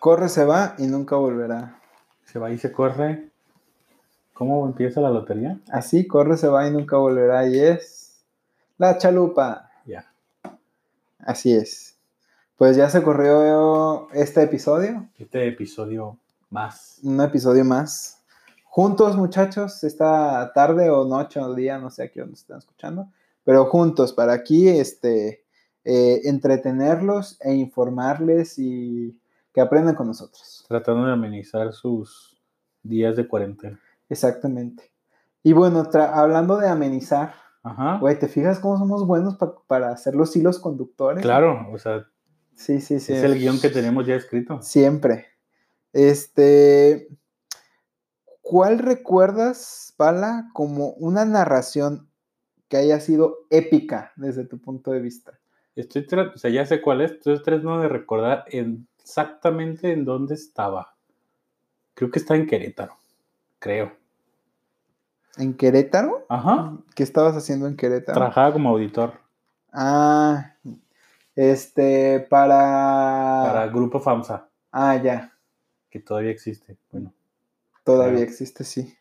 [0.00, 1.78] Corre, se va y nunca volverá.
[2.24, 3.28] Se va y se corre.
[4.32, 5.60] ¿Cómo empieza la lotería?
[5.70, 7.46] Así, corre, se va y nunca volverá.
[7.46, 8.24] Y es
[8.78, 9.70] la chalupa.
[9.84, 10.10] Ya.
[11.18, 11.98] Así es.
[12.56, 15.06] Pues ya se corrió este episodio.
[15.18, 16.16] Este episodio
[16.48, 16.98] más.
[17.02, 18.22] Un episodio más.
[18.64, 23.10] Juntos, muchachos, esta tarde o noche o día, no sé a qué nos están escuchando,
[23.44, 25.44] pero juntos para aquí, este,
[25.84, 29.19] eh, entretenerlos e informarles y
[29.52, 30.64] que aprendan con nosotros.
[30.68, 32.40] Tratando de amenizar sus
[32.82, 33.80] días de cuarentena.
[34.08, 34.90] Exactamente.
[35.42, 37.98] Y bueno, hablando de amenizar, Ajá.
[37.98, 41.22] güey, ¿te fijas cómo somos buenos pa- para hacer los hilos conductores?
[41.22, 42.06] Claro, o sea,
[42.54, 43.12] Sí, sí, sí.
[43.14, 44.60] es el guion que tenemos ya escrito.
[44.60, 45.26] Siempre.
[45.92, 47.08] Este,
[48.42, 52.08] ¿cuál recuerdas, Pala, como una narración
[52.68, 55.38] que haya sido épica desde tu punto de vista?
[55.74, 60.34] Estoy, o sea, ya sé cuál es, estoy tratando de recordar en- exactamente en dónde
[60.34, 60.94] estaba.
[61.94, 62.96] Creo que está en Querétaro,
[63.58, 63.92] creo.
[65.36, 66.26] ¿En Querétaro?
[66.28, 66.76] Ajá.
[66.94, 68.14] ¿Qué estabas haciendo en Querétaro?
[68.16, 69.14] Trabajaba como auditor
[69.72, 70.54] Ah,
[71.34, 73.42] este, para...
[73.46, 75.32] para Grupo FAMSA, Ah, ya,
[75.90, 76.76] que todavía existe.
[76.92, 77.12] Bueno,
[77.84, 78.28] todavía Creo.
[78.28, 78.94] existe, sí.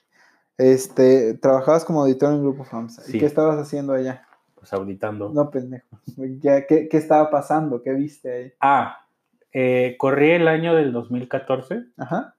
[0.57, 3.03] Este, trabajabas como auditor en Grupo FAMSA.
[3.07, 4.25] ¿Y qué estabas haciendo allá?
[4.55, 5.29] pues auditando.
[5.29, 5.87] No, pendejo.
[6.41, 7.81] ¿qué, qué estaba pasando?
[7.81, 8.53] ¿Qué viste ahí?
[8.59, 9.05] Ah,
[9.53, 11.85] eh, corrí el año del 2014.
[11.97, 12.35] Ajá.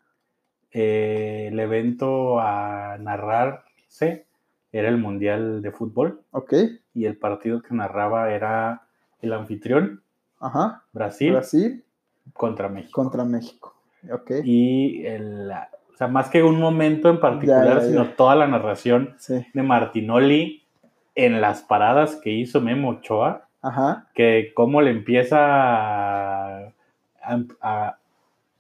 [0.73, 4.27] eh, el evento a narrarse
[4.73, 6.55] era el Mundial de Fútbol Ok.
[6.95, 8.83] y el partido que narraba era
[9.21, 10.03] el anfitrión,
[10.39, 10.85] Ajá.
[10.93, 11.85] Brasil, Brasil
[12.35, 13.03] contra México.
[13.03, 13.75] contra México.
[14.13, 14.31] Ok.
[14.45, 17.87] Y el, o sea, más que un momento en particular, ya, ya.
[17.89, 19.45] sino toda la narración Sí.
[19.53, 20.63] de Martinoli
[21.17, 24.07] en las paradas que hizo Memo Ochoa, Ajá.
[24.15, 26.73] que cómo le empieza a,
[27.31, 27.97] a-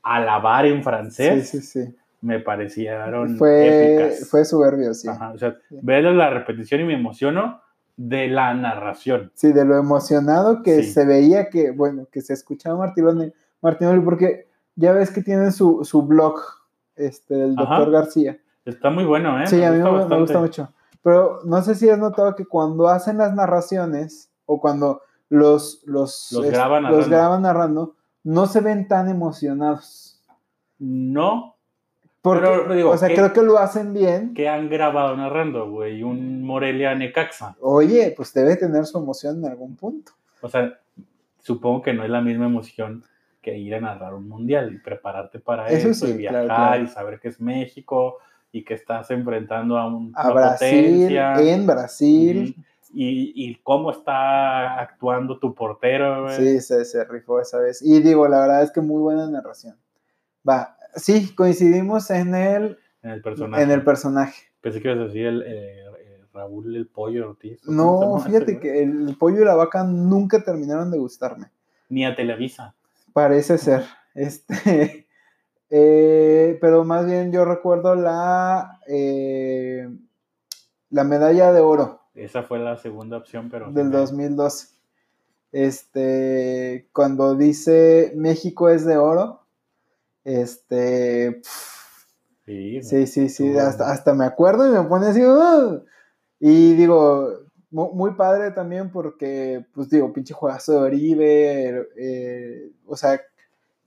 [0.02, 1.96] a alabar en Sí, francés, sí, sí.
[2.22, 4.28] me parecieron Fue, épicas.
[4.30, 5.08] fue soberbio, sí.
[5.08, 5.78] Ajá, o sea, Sí.
[5.82, 7.60] ver la repetición y me emociono
[7.96, 9.30] de la narración.
[9.34, 10.92] Sí, de lo emocionado que Sí.
[10.92, 15.84] se veía que, bueno, que se escuchaba Martinoli, Martinoli porque ya ves que tiene su,
[15.84, 16.40] su blog,
[16.96, 17.76] este, el Ajá.
[17.76, 18.38] doctor García.
[18.64, 19.46] Está muy bueno, ¿eh?
[19.46, 20.16] Sí, a mí me, me bastante.
[20.18, 20.72] gusta mucho.
[21.02, 25.00] Pero no sé si has notado que cuando hacen las narraciones o cuando
[25.30, 27.08] los, los, Los es- graban los narrando.
[27.16, 27.94] graban narrando,
[28.24, 30.22] no se ven tan emocionados.
[30.78, 31.56] No,
[32.22, 34.34] Porque, Pero, digo, o sea, ¿qué- creo que lo hacen bien.
[34.34, 37.56] que han grabado narrando, güey, un Morelia Necaxa.
[37.60, 40.12] Oye, pues debe tener su emoción en algún punto.
[40.42, 40.78] O sea,
[41.38, 43.04] supongo que no es la misma emoción
[43.40, 46.62] que ir a narrar un mundial y prepararte para Eso eso, sí, y viajar claro,
[46.68, 46.84] claro.
[46.84, 48.18] y saber que es México
[48.52, 51.40] y que estás enfrentando a un, A Brasil, potencia.
[51.40, 52.56] en Brasil.
[52.92, 56.36] Y, y cómo está actuando tu portero, güey.
[56.36, 57.82] Sí, se, se rifó esa vez.
[57.82, 59.76] Y digo, la verdad es que muy buena narración.
[60.48, 63.62] Va, sí, coincidimos en el, en el personaje.
[63.62, 64.42] en el personaje.
[64.60, 67.60] Pensé que ibas a decir el, eh, eh, Raúl el Pollo Ortiz.
[67.62, 71.50] ¿o cómo se No, fíjate que el pollo y la vaca nunca terminaron de gustarme.
[71.88, 72.74] Ni a Televisa.
[73.12, 73.84] Parece ser.
[74.14, 75.06] Este,
[75.70, 79.88] eh, pero más bien yo recuerdo la, eh,
[80.90, 83.70] la medalla de oro Esa fue la segunda opción, pero...
[83.70, 84.68] del sí me- 2012.
[85.52, 89.40] Este, cuando dice México es de oro,
[90.24, 91.40] este,
[92.46, 95.20] Sí, sí, sí, hasta, hasta me acuerdo y me pone así,
[96.40, 102.96] y digo, mu- muy, padre también porque, pues digo, pinche juegazo de Oribe, eh, o
[102.96, 103.20] sea,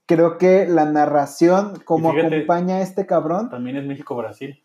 [0.06, 4.62] creo que la narración, como fíjate- acompaña a este cabrón, También es México-Brasil.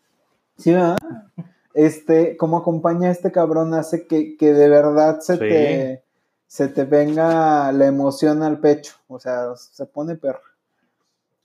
[0.57, 0.97] Sí, ¿verdad?
[1.73, 5.39] Este, como acompaña a este cabrón hace que, que de verdad se Sí.
[5.39, 6.03] te
[6.47, 8.93] se te venga la emoción al pecho.
[9.07, 10.41] O sea, se pone perro.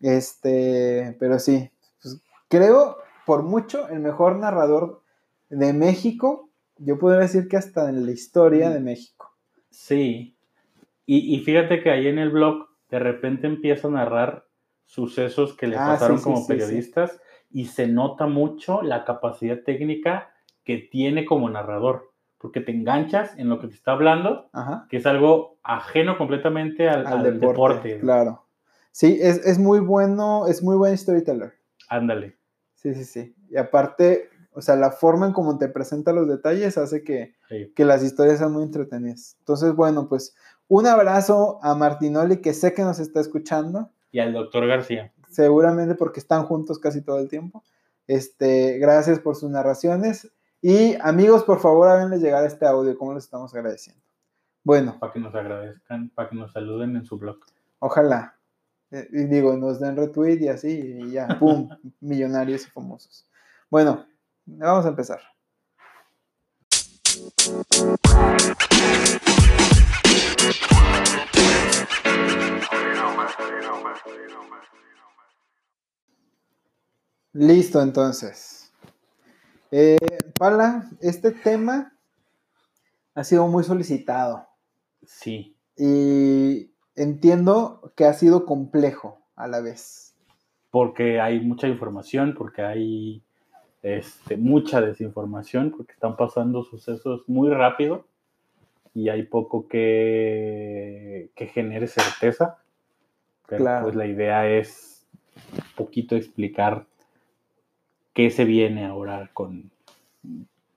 [0.01, 1.71] Este, pero sí.
[2.03, 5.03] pues, creo, por mucho, el mejor narrador
[5.51, 6.49] de México.
[6.79, 9.31] Yo podría decir que hasta en la historia de México.
[9.71, 10.37] Sí.
[11.07, 14.47] Y, y fíjate que ahí en el blog de repente empieza a narrar
[14.87, 17.21] sucesos que le Ah, pasaron sí, sí, como sí, periodistas
[17.55, 20.31] y se nota mucho la capacidad técnica
[20.65, 24.87] que tiene como narrador, porque te enganchas en lo que te está hablando, Ajá.
[24.91, 28.01] que es algo ajeno completamente al, Al, al deporte, deporte.
[28.01, 28.45] Claro.
[28.91, 31.55] Sí, es, es muy bueno, es muy buen storyteller.
[31.89, 32.37] Ándale.
[32.75, 33.35] Sí, sí, sí.
[33.49, 37.73] Y aparte, o sea, la forma en cómo te presenta los detalles hace que, Sí.
[37.77, 39.37] que las historias sean muy entretenidas.
[39.39, 40.35] Entonces, bueno, pues
[40.67, 45.13] un abrazo a Martinoli, que sé que nos está escuchando, Y al doctor García.
[45.35, 47.63] Seguramente porque están juntos casi todo el tiempo.
[48.07, 50.31] Este, gracias por sus narraciones.
[50.63, 54.03] Y amigos, por favor, háganles llegar este audio, como les estamos agradeciendo.
[54.63, 57.39] Bueno, para que nos agradezcan, para que nos saluden en su blog.
[57.81, 58.39] ojalá.
[58.91, 61.69] Eh, y digo, nos den retweet y así, y ya, pum,
[62.01, 63.27] millonarios y famosos.
[63.69, 64.07] Bueno,
[64.47, 65.21] vamos a empezar.
[77.35, 78.73] Listo, entonces.
[79.71, 79.99] Eh,
[80.39, 81.93] Pala, este tema
[83.15, 84.47] ha sido muy solicitado.
[85.05, 85.57] Sí.
[85.77, 90.15] Y entiendo que ha sido complejo a la vez.
[90.71, 93.23] Porque hay mucha información, porque hay
[93.83, 98.07] este, mucha desinformación, porque están pasando sucesos muy rápido
[98.95, 102.59] y hay poco que, que genere certeza.
[103.49, 103.85] Pero Claro.
[103.85, 105.05] pues la idea es
[105.53, 106.87] un poquito explicar
[108.15, 109.71] qué se viene ahora con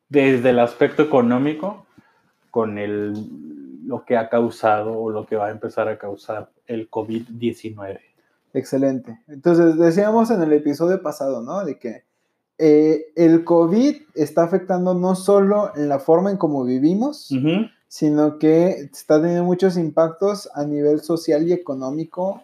[0.10, 1.86] desde el aspecto económico
[2.52, 3.14] con el
[3.88, 8.00] lo que ha causado o lo que va a empezar a causar el COVID-19.
[8.54, 9.22] Excelente.
[9.28, 11.64] Entonces, decíamos en el episodio pasado, ¿no?
[11.64, 12.04] De que
[12.58, 17.32] eh, el COVID está afectando no solo en la forma en cómo vivimos,
[17.88, 22.44] sino que está teniendo muchos impactos a nivel social y económico,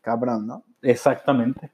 [0.00, 0.62] cabrón, ¿no?
[0.80, 1.70] Exactamente.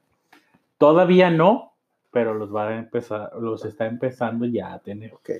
[0.77, 1.71] Todavía no,
[2.15, 5.31] pero los va a empezar, los está empezando ya a tener Ok.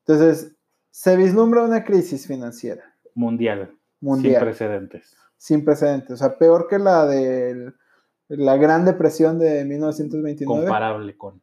[0.00, 0.52] Entonces,
[0.90, 2.82] se vislumbra una crisis financiera
[3.14, 3.68] mundial,
[4.00, 5.16] sin mundial precedentes.
[5.36, 7.72] sin precedentes, o sea, peor que la de
[8.26, 10.64] la Gran Depresión de 1929.
[10.66, 11.40] Comparable con.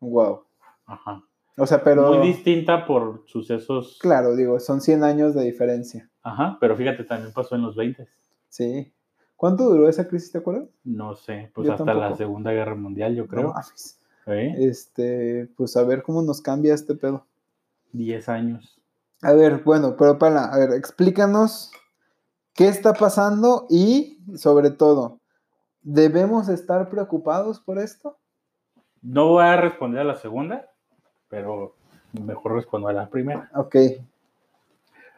[0.00, 0.42] Wow.
[0.84, 1.22] Ajá.
[1.56, 3.98] O sea, pero Muy distinta por sucesos.
[3.98, 6.10] claro, digo, son 100 años de diferencia.
[6.22, 8.06] Ajá, pero fíjate, también pasó en los 20.
[8.50, 8.92] Sí.
[9.36, 10.68] ¿Cuánto duró esa crisis, te acuerdas?
[10.84, 12.14] No sé, pues Yo hasta la.
[12.14, 13.52] Segunda Guerra Mundial, yo No creo.
[13.54, 13.94] mames.
[14.28, 14.54] ¿Eh?
[14.58, 17.24] Este, pues a ver cómo nos cambia este pedo.
[17.92, 18.78] 10 años.
[19.22, 21.72] A ver, bueno, pero para, a ver, explícanos
[22.54, 25.18] qué está pasando y, sobre todo,
[25.82, 28.18] ¿debemos estar preocupados por esto?
[29.00, 30.70] No voy a responder a la segunda,
[31.28, 31.74] pero
[32.12, 33.50] mejor respondo a la primera.
[33.54, 33.76] Ok,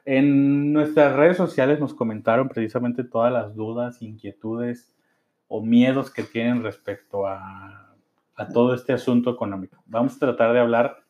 [0.05, 4.93] En nuestras redes sociales nos comentaron precisamente todas las dudas, inquietudes
[5.49, 7.90] o miedos que tienen respecto a,
[8.41, 9.77] a todo este asunto económico.
[9.85, 11.05] Vamos a tratar de hablar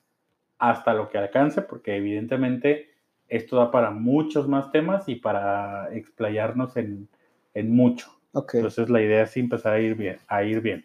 [0.58, 2.90] hasta lo que alcance, porque evidentemente
[3.28, 7.08] esto da para muchos más temas y para explayarnos en,
[7.54, 8.10] en mucho.
[8.32, 10.18] ok, Entonces la idea es empezar a ir bien.
[10.26, 10.84] A ir bien.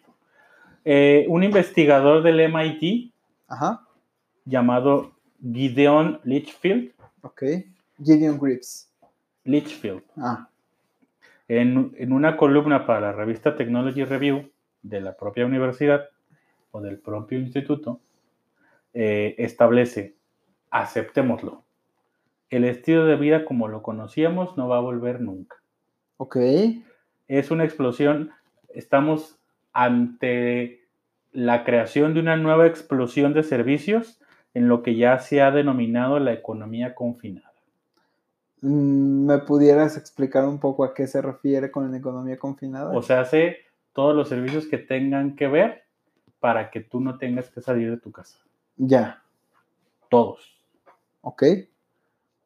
[0.84, 3.12] Eh, un investigador del MIT
[3.48, 3.84] ajá,
[4.44, 5.10] llamado
[5.42, 7.42] Gideon Litchfield, ok.
[8.04, 8.88] Gideon Grips.
[9.42, 10.48] Litchfield Ah,
[11.48, 14.48] en, en una columna para la revista Technology Review
[14.82, 16.08] de la propia universidad
[16.76, 18.00] o del propio instituto,
[18.94, 20.16] eh, establece,
[20.70, 21.64] aceptémoslo,
[22.50, 25.56] el estilo de vida como lo conocíamos no va a volver nunca.
[26.16, 26.36] ok,
[27.28, 28.30] Es una explosión,
[28.68, 29.38] estamos
[29.72, 30.86] ante
[31.32, 34.20] la creación de una nueva explosión de servicios
[34.54, 37.52] en lo que ya se ha denominado la economía confinada.
[38.62, 42.96] Mm, ¿Me pudieras explicar un poco a qué se refiere con la economía confinada?
[42.96, 43.58] O sea, hace
[43.92, 45.85] todos los servicios que tengan que ver
[46.46, 48.38] para que tú no tengas que salir de tu casa.
[48.76, 49.20] ya,
[50.08, 50.38] Todos.
[51.22, 51.42] ok.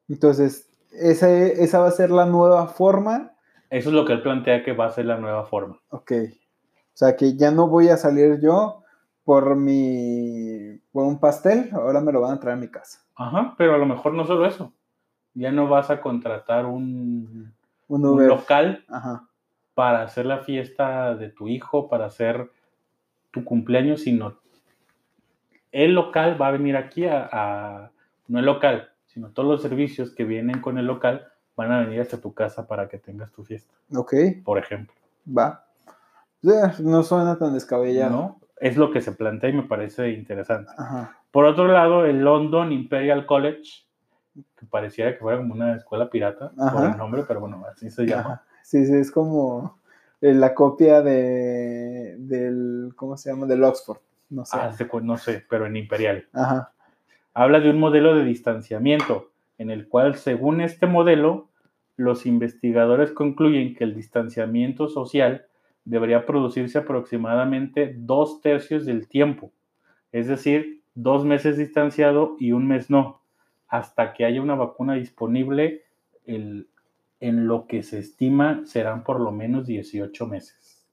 [0.09, 3.33] Entonces, ese- esa va a ser la nueva forma
[3.69, 5.79] Eso es lo que él plantea que va a ser la nueva forma.
[5.91, 6.13] Ok.
[6.13, 8.81] O sea que ya no voy a salir yo
[9.23, 13.05] por mi por un pastel, ahora me lo van a traer a mi casa.
[13.15, 14.73] Ajá, pero a lo mejor no solo eso.
[15.35, 17.53] Ya no vas a contratar un,
[17.87, 19.27] Un local Ajá.
[19.75, 22.49] para hacer la fiesta de tu hijo, para hacer
[23.31, 24.37] tu cumpleaños, sino
[25.71, 27.91] el local va a venir aquí a, a-
[28.27, 32.01] no el local, sino todos los servicios que vienen con el local van a venir
[32.01, 34.95] hasta tu casa para que tengas tu fiesta, Ok, por ejemplo.
[35.27, 35.65] va.
[36.79, 38.11] No suena tan descabellado.
[38.11, 38.39] ¿no?
[38.59, 40.71] Es lo que se plantea y me parece interesante.
[40.77, 41.17] Ajá.
[41.31, 43.85] Por otro lado, el London Imperial College,
[44.57, 48.05] que pareciera que fuera como una escuela pirata por el nombre, pero bueno, así se
[48.05, 48.21] llama.
[48.21, 48.43] Ajá.
[48.63, 49.77] Sí, sí, es como
[50.21, 53.47] la copia de del ¿cómo se llama?
[53.47, 53.97] del Oxford.
[54.29, 54.57] No sé.
[54.57, 56.27] Ah, no sé, pero en Imperial.
[56.31, 56.71] Ajá.
[57.33, 61.49] Habla de un modelo de distanciamiento, en el cual, según este modelo,
[61.97, 65.45] los investigadores concluyen que el distanciamiento social
[65.85, 69.51] debería producirse aproximadamente dos tercios del tiempo,
[70.11, 73.21] es decir, dos meses distanciado y un mes no,
[73.67, 75.83] hasta que haya una vacuna disponible,
[76.25, 76.67] el-
[77.21, 80.85] en lo que se estima serán por lo menos 18 meses.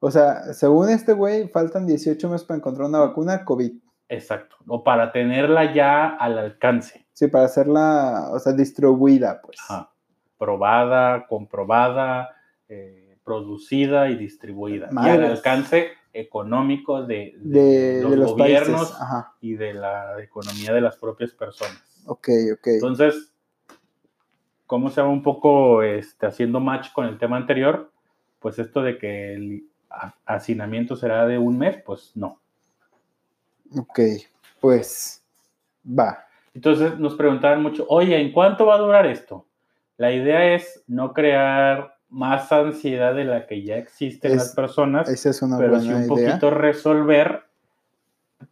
[0.00, 3.72] O sea, según este güey, faltan 18 meses para encontrar una vacuna COVID.
[4.08, 7.06] Exacto, o para tenerla ya al alcance.
[7.12, 9.58] Sí, para hacerla, o sea, distribuida, pues.
[9.68, 9.92] Ajá.
[10.36, 12.30] Probada, comprobada,
[12.68, 14.88] eh, producida y distribuida.
[14.90, 18.98] Y al alcance económico de, De, de los, de los gobiernos
[19.40, 21.82] y de la economía de las propias personas.
[22.06, 22.66] Ok, ok.
[22.66, 23.33] Entonces,
[24.74, 27.92] ¿cómo se va un poco este, haciendo match con el tema anterior?
[28.40, 32.40] Pues esto de que el ha- hacinamiento será de un mes, pues no.
[33.78, 34.00] ok.
[34.60, 35.22] Pues
[35.86, 36.24] va.
[36.54, 39.46] Entonces nos preguntaban mucho, oye, ¿en cuánto va a durar esto?
[39.96, 44.54] La idea es no crear más ansiedad de la que ya existe en Es- las
[44.56, 46.30] personas, Esa es una pero sí buena un idea.
[46.32, 47.44] poquito resolver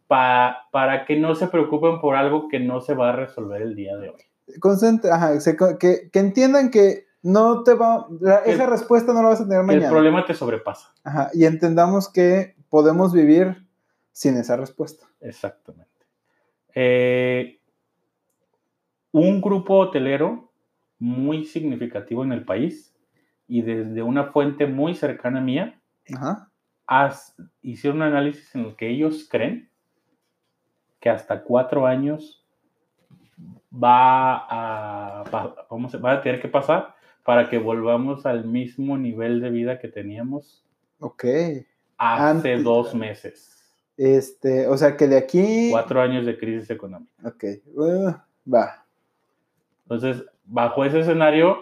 [0.07, 3.75] pa- para que no se preocupen por algo que no se va a resolver el
[3.75, 4.21] día de hoy.
[4.59, 9.13] Concentra- ajá, se co- que, que entiendan que no te va, la- El- esa respuesta
[9.13, 9.89] no la vas a tener El mañana.
[9.89, 10.93] problema te sobrepasa.
[11.03, 13.65] Ajá, y entendamos que podemos vivir
[14.11, 15.07] sin esa respuesta.
[15.21, 15.89] Exactamente.
[16.75, 17.59] Eh,
[19.11, 20.51] un grupo hotelero
[20.99, 22.95] muy significativo en el país
[23.47, 25.79] y desde una fuente muy cercana mía,
[26.13, 26.49] Ajá.
[27.61, 29.69] hicieron un análisis en el que ellos creen
[30.99, 32.42] que hasta cuatro años
[33.73, 38.97] va a, va, vamos a- va a tener que pasar para que volvamos al mismo
[38.97, 40.63] nivel de vida que teníamos
[40.99, 41.23] Ok.
[41.25, 41.63] hace
[42.53, 43.49] Antes- dos meses.
[43.95, 45.69] Este, o sea que de aquí.
[45.71, 47.11] Cuatro años de crisis económica.
[47.23, 47.43] Ok.
[47.75, 48.11] uh,
[48.51, 48.83] va.
[49.83, 51.57] Entonces, bajo ese escenario,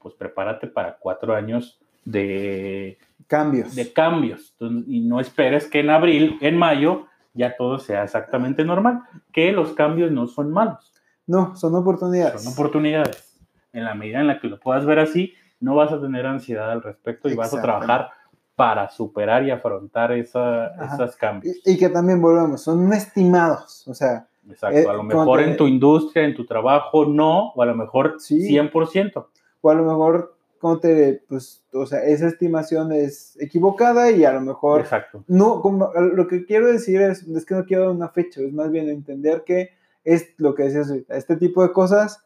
[0.00, 3.74] pues prepárate para cuatro años de, Cambios.
[3.76, 4.52] de cambios.
[4.58, 9.02] Entonces, y no esperes que en abril, en mayo, ya todo sea exactamente normal.
[9.32, 10.91] Que los cambios no son malos,
[11.26, 12.42] No, son oportunidades.
[12.42, 13.28] son oportunidades.
[13.72, 16.70] En la medida en la que lo puedas ver así, no vas a tener ansiedad
[16.70, 18.10] al respecto y vas a trabajar
[18.54, 21.56] para superar y afrontar esa, esos cambios.
[21.64, 23.86] Y, y que también volvemos, son estimados.
[23.88, 24.76] O sea, Exacto.
[24.76, 27.74] eh, a lo mejor te- en tu industria, en tu trabajo, no, o a lo
[27.74, 28.46] mejor Sí.
[28.48, 29.26] 100%.
[29.62, 34.32] o a lo mejor, como te, pues, o sea, esa estimación es equivocada y a
[34.32, 35.24] lo mejor Exacto.
[35.28, 38.52] no, como lo que quiero decir es, es que no quiero dar una fecha, es
[38.52, 39.70] más bien entender que
[40.04, 42.24] es lo que decías ahorita, este tipo de cosas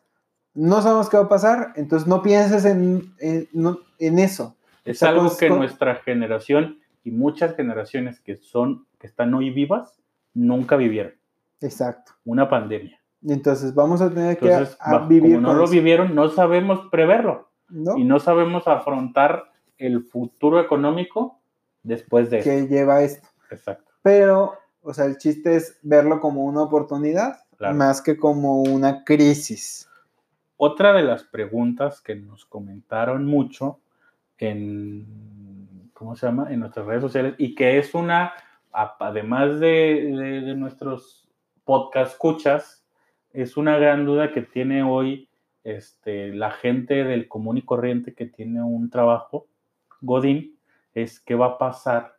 [0.54, 4.56] no sabemos qué va a pasar, entonces no pienses en, en, no- en eso.
[4.84, 9.34] Es O sea, algo que con- nuestra generación y muchas generaciones que son, que están
[9.34, 9.98] hoy vivas,
[10.32, 11.12] nunca vivieron.
[11.60, 12.12] Exacto.
[12.24, 12.98] Una pandemia.
[13.26, 16.88] Entonces vamos a tener que a- vivir como no con lo eso, vivieron, no sabemos
[16.90, 17.96] preverlo ¿no?
[17.98, 21.38] y no sabemos afrontar el futuro económico
[21.82, 23.28] después de que lleva esto.
[23.50, 23.90] Exacto.
[24.02, 27.74] Pero, o sea, el chiste es verlo como una oportunidad Claro.
[27.74, 29.88] más que como una crisis.
[30.58, 33.80] Otra de las preguntas que nos comentaron mucho
[34.38, 35.06] en,
[35.94, 36.52] ¿cómo se llama?
[36.52, 38.32] En nuestras redes sociales y que es una,
[38.72, 39.68] además de,
[40.16, 41.28] de- de nuestros
[41.64, 42.84] podcast escuchas,
[43.32, 45.28] es una gran duda que tiene hoy
[45.64, 49.46] este, la gente del común y corriente que tiene un trabajo,
[50.00, 50.56] Godín,
[50.94, 52.16] es qué va a pasar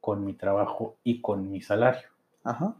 [0.00, 2.08] con mi trabajo y con mi salario.
[2.44, 2.74] Ajá.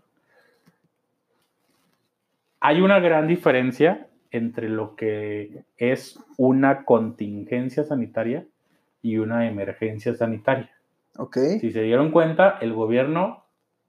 [2.61, 8.47] Hay una gran diferencia entre lo que es una contingencia sanitaria
[9.03, 10.71] y una emergencia sanitaria.
[11.17, 11.37] Ok.
[11.61, 13.45] Si se dieron cuenta, el gobierno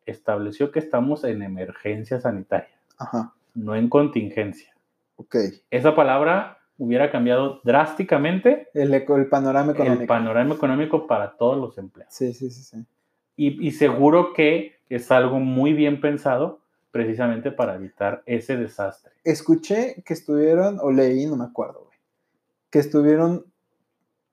[0.06, 3.34] estableció que estamos en emergencia sanitaria, Ajá.
[3.54, 4.74] no en contingencia.
[5.18, 5.36] Ok.
[5.70, 10.02] Esa palabra hubiera cambiado drásticamente El, el panorama económico.
[10.02, 12.14] el panorama económico para todos los empleados.
[12.16, 12.86] Sí, sí, sí, sí.
[13.36, 16.61] Y, y seguro que es algo muy bien pensado
[16.92, 19.14] precisamente para evitar ese desastre.
[19.24, 21.98] Escuché que estuvieron, o leí, no me acuerdo, güey,
[22.70, 23.46] que estuvieron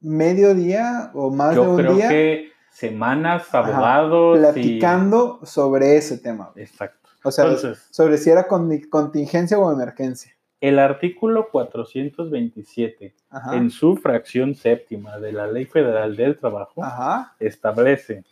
[0.00, 4.36] medio día o más de Yo un creo día que semanas, Ajá, abogados.
[4.38, 6.50] y- platicando sobre ese tema.
[6.52, 6.64] güey.
[6.64, 7.08] Exacto.
[7.24, 10.32] O sea, Entonces, sobre si era con- contingencia o emergencia.
[10.60, 13.56] el artículo 427, Ajá.
[13.56, 17.34] en su fracción séptima de la Ley Federal del Trabajo, Ajá.
[17.40, 18.24] establece,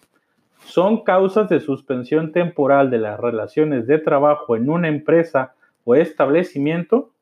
[0.67, 5.55] son causas de suspensión temporal de las relaciones de trabajo en una empresa
[5.85, 7.13] o establecimiento,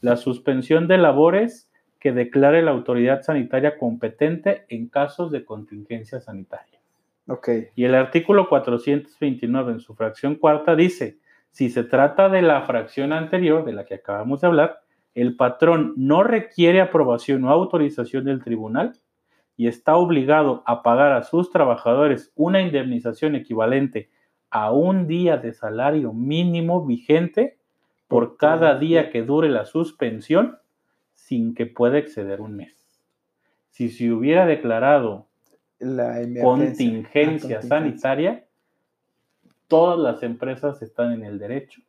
[0.00, 6.80] la suspensión de labores que declare la autoridad sanitaria competente en casos de contingencia sanitaria.
[7.28, 7.48] Ok.
[7.74, 11.18] Y el artículo 429 en su fracción cuarta dice,
[11.50, 14.80] si se trata de la fracción anterior de la que acabamos de hablar,
[15.14, 18.94] el patrón no requiere aprobación o autorización del tribunal
[19.56, 24.10] y está obligado a pagar a sus trabajadores una indemnización equivalente
[24.50, 27.58] a un día de salario mínimo vigente
[28.08, 30.58] por cada día que dure la suspensión
[31.14, 32.74] sin que pueda exceder un mes.
[33.70, 35.26] Si se hubiera declarado
[35.78, 36.42] La emergencia.
[36.42, 37.62] contingencia Ah, contingencia.
[37.62, 38.46] sanitaria,
[39.68, 41.82] todas las empresas están en el derecho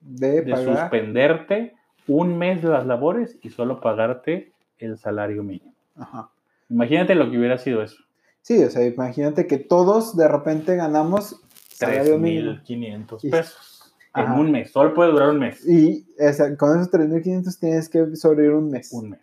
[0.00, 1.74] De de suspenderte
[2.06, 5.74] un mes de las labores y solo pagarte el salario mínimo.
[5.96, 6.30] Ajá.
[6.68, 7.96] Imagínate lo que hubiera sido eso.
[8.42, 12.52] Sí, o sea, imagínate que todos de repente ganamos salario mínimo.
[12.66, 14.34] 3.500 Y- pesos en Ajá.
[14.34, 14.70] un mes.
[14.72, 15.66] Solo puede durar un mes.
[15.68, 18.92] Y o sea, con esos 3.500 tienes que sobrevivir un mes.
[18.92, 19.20] Un mes.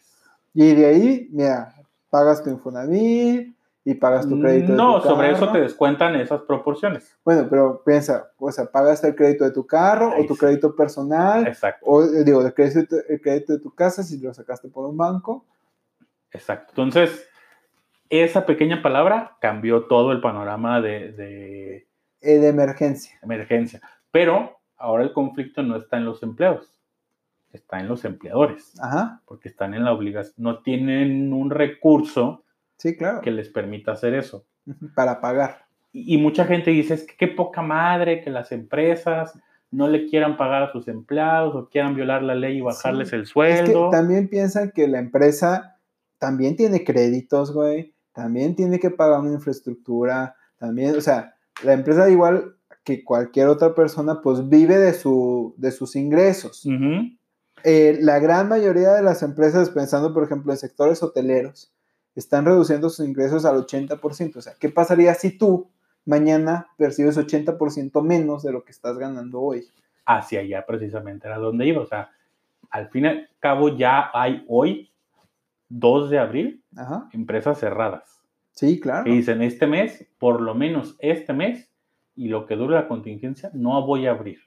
[0.53, 1.73] Y de ahí, mira,
[2.09, 4.71] pagas tu Infonavit y pagas tu crédito.
[4.71, 7.15] de No, tu sobre eso te descuentan esas proporciones.
[7.25, 10.39] Bueno, pero piensa, o sea, pagas el crédito de tu carro Ahí o tu sí.
[10.41, 14.33] crédito personal, Exacto, o eh, digo, el crédito, el crédito de tu casa si lo
[14.33, 15.45] sacaste por un banco.
[16.31, 16.71] exacto.
[16.71, 17.27] Entonces,
[18.19, 21.87] esa pequeña palabra cambió todo el panorama de, de
[22.21, 23.17] eh, de emergencia.
[23.23, 23.81] emergencia.
[24.11, 26.69] Pero ahora el conflicto no está en los empleados,
[27.53, 32.43] está en los empleadores, Ajá, porque están en la obligación, no tienen un recurso
[32.77, 33.21] sí, claro.
[33.21, 34.45] que les permita hacer eso.
[34.95, 35.65] Para pagar.
[35.93, 39.39] Y, y mucha gente dice, es que qué poca madre que las empresas
[39.71, 43.15] no le quieran pagar a sus empleados o quieran violar la ley y bajarles Sí.
[43.15, 43.89] el Es que sueldo.
[43.89, 45.77] también piensan que la empresa
[46.19, 52.09] también tiene créditos, güey, también tiene que pagar una infraestructura, también, o sea, la empresa
[52.09, 56.65] igual que cualquier otra persona, pues vive de, su, de sus ingresos.
[56.65, 57.11] Ujú.
[57.63, 61.73] Eh, la gran mayoría de las empresas, pensando por ejemplo en sectores hoteleros,
[62.15, 64.37] están reduciendo sus ingresos al 80%.
[64.37, 65.69] O sea, ¿qué pasaría si tú
[66.05, 69.67] mañana percibes 80% menos de lo que estás ganando hoy?
[70.05, 71.81] hacia allá precisamente era donde iba.
[71.81, 72.11] O sea,
[72.69, 74.91] al fin y al cabo ya hay hoy,
[75.69, 77.09] 2 de abril, Ajá.
[77.13, 78.23] empresas cerradas.
[78.51, 79.03] Sí, claro.
[79.03, 81.69] Que dicen, este mes, por lo menos este mes,
[82.15, 84.39] y lo que dure la contingencia, no voy a abrir.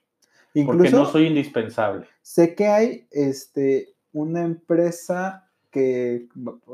[0.67, 2.07] Porque no soy indispensable.
[2.23, 6.29] sé que hay este, una empresa que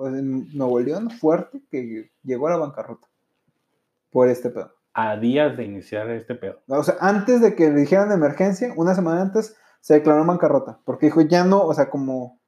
[0.07, 3.09] en Nuevo León fuerte que llegó a la bancarrota
[4.11, 4.73] por este pedo.
[4.93, 6.61] A días de iniciar este pedo.
[6.69, 10.29] O sea, antes de que le dijeran de emergencia, una semana antes, se declaró en
[10.29, 10.79] bancarrota.
[10.85, 12.41] Porque dijo, ya no, o sea, como,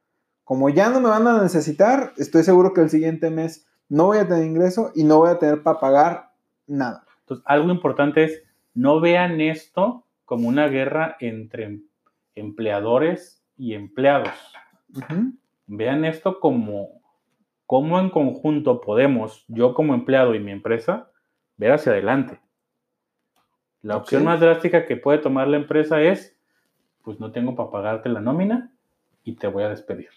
[0.46, 4.18] como ya no me van a necesitar, estoy seguro que el siguiente mes no voy
[4.18, 6.30] a tener ingreso y no voy a tener para pagar
[6.68, 7.04] nada.
[7.22, 11.82] Entonces, algo importante es, no vean esto como una guerra entre em-
[12.36, 14.30] empleadores y empleados.
[15.66, 17.00] Vean esto como
[17.66, 21.10] cómo en conjunto podemos, yo como empleado y mi empresa,
[21.56, 22.38] ver hacia adelante.
[23.82, 26.38] La opción más drástica que puede tomar la empresa es,
[27.02, 28.70] pues no tengo para pagarte la nómina
[29.24, 30.10] y te voy a despedir.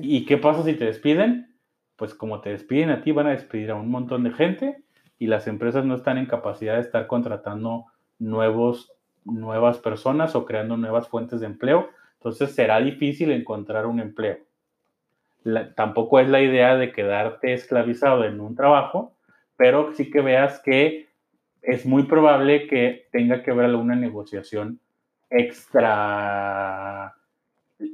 [0.00, 1.54] ¿Y qué pasa si te despiden?
[1.96, 4.82] Pues como te despiden a ti, van a despedir a un montón de gente
[5.18, 7.86] y las empresas no están en capacidad de estar contratando
[8.18, 8.92] nuevos,
[9.24, 11.88] nuevas personas o creando nuevas fuentes de empleo.
[12.14, 14.38] Entonces será difícil encontrar un empleo.
[15.74, 19.14] Tampoco es la idea de quedarte esclavizado en un trabajo,
[19.56, 21.08] pero sí que veas que
[21.62, 24.80] es muy probable que tenga que haber alguna negociación
[25.30, 27.14] extra,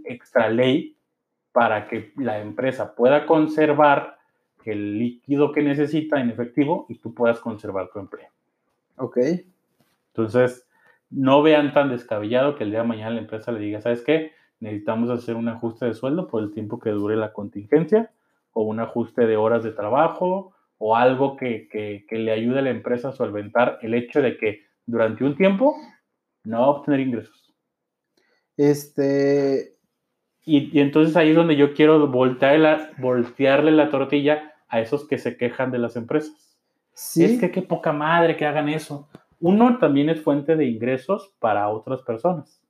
[0.05, 0.97] extra ley
[1.53, 4.19] para que la empresa pueda conservar
[4.65, 8.29] el líquido que necesita en efectivo y tú puedas conservar tu empleo.
[8.97, 9.19] Ok.
[10.09, 10.67] Entonces,
[11.11, 14.33] no vean tan descabellado que el día de mañana la empresa le diga, ¿sabes qué?
[14.61, 18.13] Necesitamos hacer un ajuste de sueldo por el tiempo que dure la contingencia
[18.53, 22.63] o un ajuste de horas de trabajo o algo que, que- que le ayude a
[22.63, 25.77] la empresa a solventar el hecho de que durante un tiempo
[26.45, 27.53] no va a obtener ingresos.
[28.57, 29.72] Este,
[30.45, 35.07] Y, y entonces ahí es donde yo quiero voltear la- voltearle la tortilla a esos
[35.07, 36.57] que se quejan de las empresas.
[36.95, 39.09] sí, Es que qué poca madre que hagan eso.
[39.41, 42.61] Uno también es fuente de ingresos para otras personas.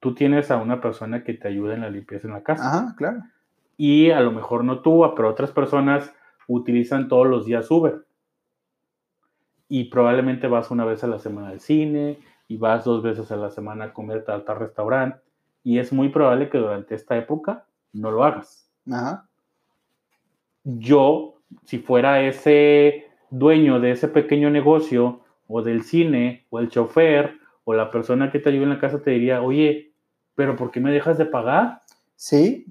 [0.00, 2.68] Tú tienes a una persona que te ayuda en la limpieza en la casa.
[2.68, 3.22] ajá, claro.
[3.76, 6.12] Y a lo mejor no tú, pero otras personas
[6.46, 8.04] utilizan todos los días Uber.
[9.68, 13.36] Y probablemente vas una vez a la semana al cine y vas dos veces a
[13.36, 15.18] la semana a comer a tal restaurante.
[15.64, 18.70] Y es muy probable que durante esta época no lo hagas.
[18.90, 19.26] Ajá.
[20.62, 27.38] yo, si fuera ese dueño de ese pequeño negocio, o del cine, o el chofer,
[27.64, 29.92] o la persona que te ayuda en la casa, te diría, oye,
[30.34, 31.80] pero ¿por qué me dejas de pagar?
[32.16, 32.66] Sí,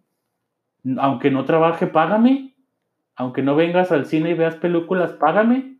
[0.98, 2.56] Aunque no trabaje, págame.
[3.16, 5.78] Aunque no vengas al cine y veas películas, págame.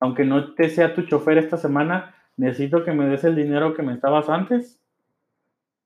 [0.00, 3.82] Aunque no te sea tu chofer esta semana, necesito que me des el dinero que
[3.82, 4.80] me estabas antes.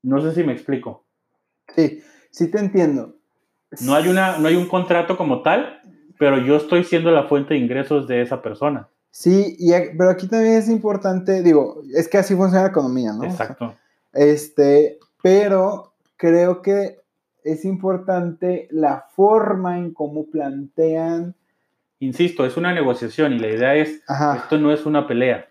[0.02, 1.04] No sé si me explico.
[1.74, 3.16] sí, sí te entiendo.
[3.80, 5.80] No hay, una, no hay un contrato como tal,
[6.18, 8.88] pero yo estoy siendo la fuente de ingresos de esa persona.
[9.10, 13.20] Sí, y, pero aquí también es importante, digo, es que así funciona la economía, ¿no?
[13.20, 13.74] O sea, Exacto.
[14.12, 16.98] Este, pero creo que
[17.44, 21.34] es importante la forma en cómo plantean.
[21.98, 25.48] Insisto, es una negociación y la idea es, Ajá, esto no es una pelea,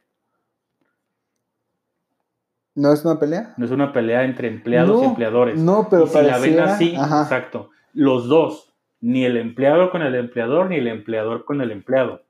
[2.75, 3.53] ¿no es una pelea?
[3.57, 5.59] no es una pelea entre empleados y empleadores.
[5.59, 9.91] No, pero y si la ven pareciera- así, ajá, exacto, los dos, ni el empleado
[9.91, 12.21] con el empleador, ni el empleador con el empleado.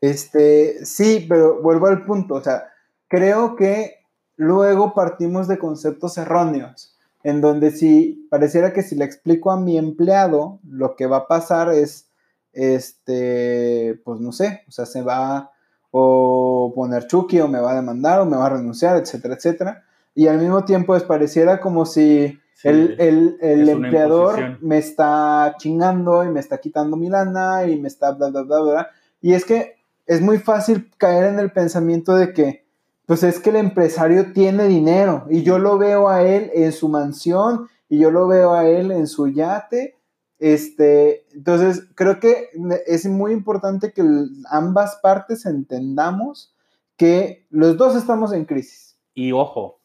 [0.00, 2.64] Este, sí, pero vuelvo al punto, o sea,
[3.08, 3.96] creo que
[4.36, 9.78] luego partimos de conceptos erróneos, en donde si pareciera que si le explico a mi
[9.78, 12.10] empleado, lo que va a pasar es,
[12.52, 15.52] este, pues no sé, o sea, se va
[15.92, 19.84] o poner Chucky o me va a demandar o me va a renunciar, etcétera, etcétera.
[20.14, 22.96] Y al mismo tiempo, pues pareciera como si el,
[23.40, 28.30] el, empleador me está chingando y me está quitando mi lana y me está bla,
[28.30, 28.90] bla, bla, bla.
[29.20, 29.76] Y es que
[30.06, 32.64] es muy fácil caer en el pensamiento de que,
[33.06, 36.88] pues es que el empresario tiene dinero y yo lo veo a él en su
[36.88, 39.96] mansión y yo lo veo a él en su yate.
[40.42, 42.48] Este, entonces, creo que
[42.88, 44.02] es muy importante que
[44.50, 46.52] ambas partes entendamos
[46.96, 48.98] que los dos estamos en crisis.
[49.14, 49.78] Y ojo,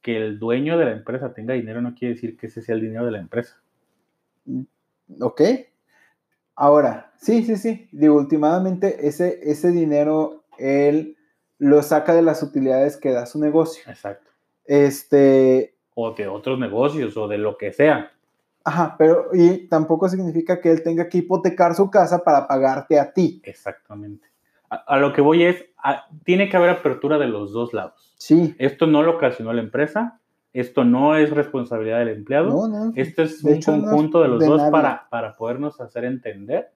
[0.00, 2.82] que el dueño de la empresa tenga dinero no quiere decir que ese sea el
[2.82, 3.60] dinero de la empresa.
[5.20, 5.42] Ok.
[6.54, 7.88] Ahora, sí, sí, sí.
[7.90, 11.16] Digo, últimamente ese, ese dinero él
[11.58, 13.82] lo saca de las utilidades que da su negocio.
[13.88, 14.30] Exacto.
[14.66, 15.74] Este.
[15.96, 18.13] O de otros negocios o de lo que sea.
[18.64, 23.12] Ajá, pero y tampoco significa que él tenga que hipotecar su casa para pagarte a
[23.12, 23.40] ti.
[23.44, 24.26] Exactamente.
[24.70, 25.64] A, lo que voy es,
[26.24, 28.14] tiene que haber apertura de los dos lados.
[28.16, 28.56] Sí.
[28.58, 30.20] Esto no lo ocasionó la empresa,
[30.52, 34.62] esto no es responsabilidad del empleado, no, no, esto es un conjunto de los dos
[34.70, 36.70] para, para podernos hacer entender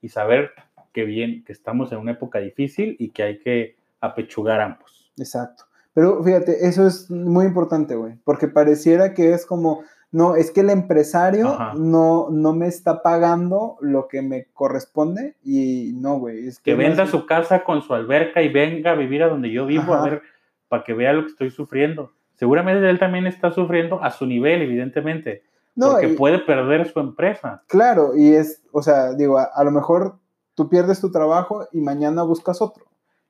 [0.00, 0.52] y saber
[0.92, 5.12] que bien, que estamos en una época difícil y que hay que apechugar ambos.
[5.18, 5.64] Exacto.
[5.92, 9.82] Pero fíjate, eso es muy importante, güey, porque pareciera que es como,
[10.16, 15.92] no, es que el empresario no, no me está pagando lo que me corresponde y
[15.94, 16.46] no, güey.
[16.46, 19.66] Es que, venda su casa con su alberca y venga a vivir a donde yo
[19.66, 20.22] vivo a ver,
[20.68, 22.12] para que vea lo que estoy sufriendo.
[22.34, 25.42] Seguramente él también está sufriendo a su nivel, evidentemente.
[25.74, 27.62] No, porque puede perder su empresa.
[27.66, 30.16] Claro, y es, o sea, digo, a, lo mejor
[30.54, 32.86] tú pierdes tu trabajo y mañana buscas otro.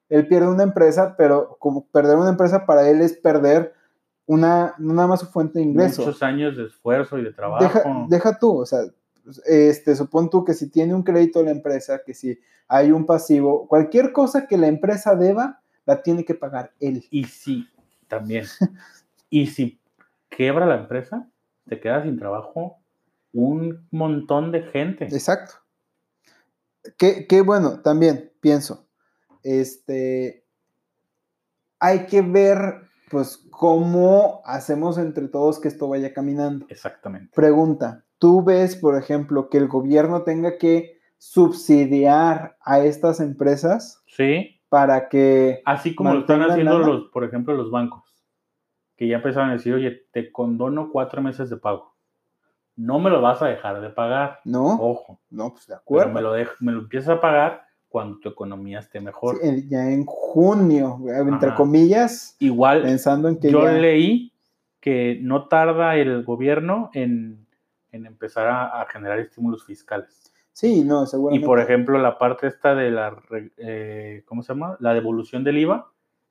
[0.09, 3.75] Él pierde una empresa, pero como perder una empresa para él es perder
[4.27, 6.03] una, no nada más su fuente de ingreso.
[6.03, 7.65] Muchos años de esfuerzo y de trabajo.
[7.65, 8.81] Deja, deja tú, o sea,
[9.47, 13.67] este, supón tú que si tiene un crédito la empresa, que si hay un pasivo,
[13.69, 17.05] cualquier cosa que la empresa deba, la tiene que pagar él.
[17.11, 17.69] Y si,
[18.09, 18.47] también,
[19.31, 19.81] y si
[20.29, 21.29] quiebra la empresa,
[21.69, 22.79] te queda sin trabajo
[23.33, 25.05] un montón de gente.
[25.05, 25.55] Exacto.
[26.97, 28.87] Qué, qué bueno, también pienso,
[29.43, 30.45] este,
[31.81, 36.67] hay que ver pues cómo hacemos entre todos que esto vaya caminando.
[36.69, 37.31] Exactamente.
[37.35, 44.03] Pregunta, ¿tú ves, por ejemplo, que el gobierno tenga que subsidiar a estas empresas?
[44.07, 44.61] Sí.
[44.69, 45.63] Para que...
[45.65, 48.03] Así como lo están haciendo, los, por ejemplo, los bancos,
[48.97, 51.95] que ya empezaron a decir, oye, te condono cuatro meses de pago.
[52.75, 54.41] No me lo vas a dejar de pagar.
[54.45, 54.75] No.
[54.75, 55.21] Ojo.
[55.31, 56.13] No, pues de acuerdo.
[56.13, 59.41] me lo, me lo empiezas a pagar cuando tu economía esté mejor.
[59.69, 62.37] ya en junio, entre comillas.
[62.39, 64.33] Igual, pensando en que yo leí
[64.81, 67.47] que no tarda el gobierno en,
[67.91, 70.33] empezar a, generar estímulos fiscales.
[70.53, 71.45] Sí, no, seguramente.
[71.45, 73.21] Y por ejemplo, la parte esta de la,
[73.57, 74.77] eh, ¿cómo se llama?
[74.81, 75.91] La devolución del IVA,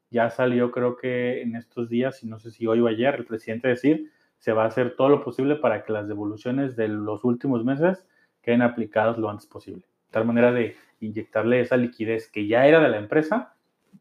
[0.10, 3.26] ya salió creo que en estos días, y no sé si hoy o ayer, el
[3.26, 7.24] presidente decir, se va a hacer todo lo posible para que las devoluciones de los
[7.24, 8.06] últimos meses
[8.42, 9.82] queden aplicadas lo antes posible.
[9.82, 13.54] De tal manera de inyectarle esa liquidez que ya era de la empresa,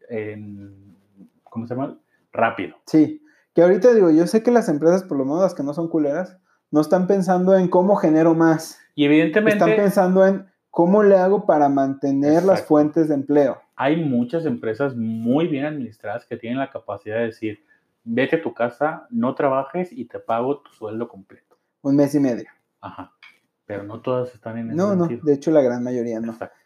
[0.08, 0.96] en,
[1.42, 1.98] ¿cómo se llama?
[2.32, 2.76] Rápido.
[2.86, 3.22] Sí,
[3.54, 5.88] que ahorita digo, yo sé que las empresas, por lo menos las que no son
[5.88, 6.38] culeras,
[6.70, 8.80] no están pensando en cómo genero más.
[8.94, 9.58] Y evidentemente...
[9.58, 13.60] Están pensando en cómo le hago para mantener las fuentes de empleo.
[13.76, 17.64] Hay muchas empresas muy bien administradas que tienen la capacidad de decir,
[18.02, 21.56] vete a tu casa, no trabajes y te pago tu sueldo completo.
[21.82, 22.48] Un mes y medio.
[22.80, 23.12] Ajá.
[23.66, 26.32] Pero no todas están en ese No, no, de hecho la gran mayoría no.
[26.32, 26.56] Exacto.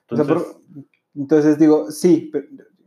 [1.14, 2.30] Entonces, digo, sí,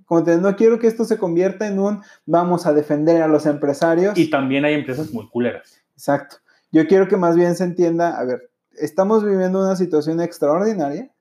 [0.05, 3.45] como te, no quiero que esto se convierta en un vamos a defender a los
[3.45, 4.17] empresarios.
[4.17, 5.81] Y también hay empresas muy culeras.
[5.93, 6.38] Exacto.
[6.71, 11.12] Yo quiero que más bien se entienda, a ver, estamos viviendo una situación extraordinaria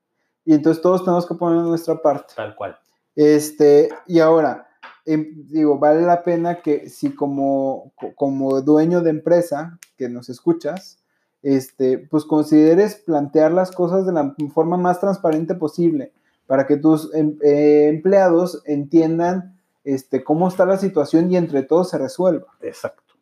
[0.44, 2.34] y entonces todos tenemos que poner nuestra parte.
[2.36, 2.78] Tal cual.
[3.16, 4.68] Este, y ahora,
[5.04, 10.99] em, digo, vale la pena que si como, como dueño de empresa que nos escuchas,
[11.42, 16.12] este, pues consideres plantear las cosas de la forma más transparente posible
[16.46, 21.90] para que tus em, eh, empleados entiendan este, cómo está la situación y entre todos
[21.90, 22.48] se resuelva.
[22.60, 23.14] Exacto.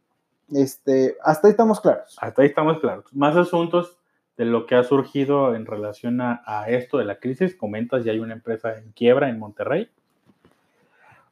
[0.52, 2.16] Este, hasta ahí estamos claros.
[2.20, 3.04] Hasta ahí estamos claros.
[3.12, 3.98] Más asuntos
[4.37, 7.54] de lo que ha surgido en relación a, a esto de la crisis.
[7.54, 9.90] Comentas, ya hay una empresa en quiebra en Monterrey.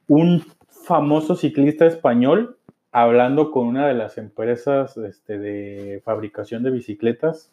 [0.07, 2.56] Un famoso ciclista español
[3.01, 7.51] hablando con una de las empresas este, de fabricación de bicicletas,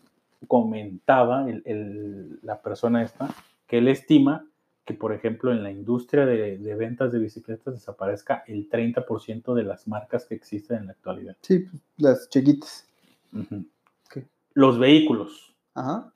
[0.48, 3.28] comentaba el- el- la persona esta
[3.66, 4.46] que él estima
[4.84, 9.62] que, por ejemplo, en la industria de, de ventas de bicicletas desaparezca el 30% de
[9.64, 11.36] las marcas que existen en la actualidad.
[11.40, 12.86] Sí, pues, las chiquitas.
[14.52, 15.54] Los vehículos.
[15.74, 16.12] Ajá.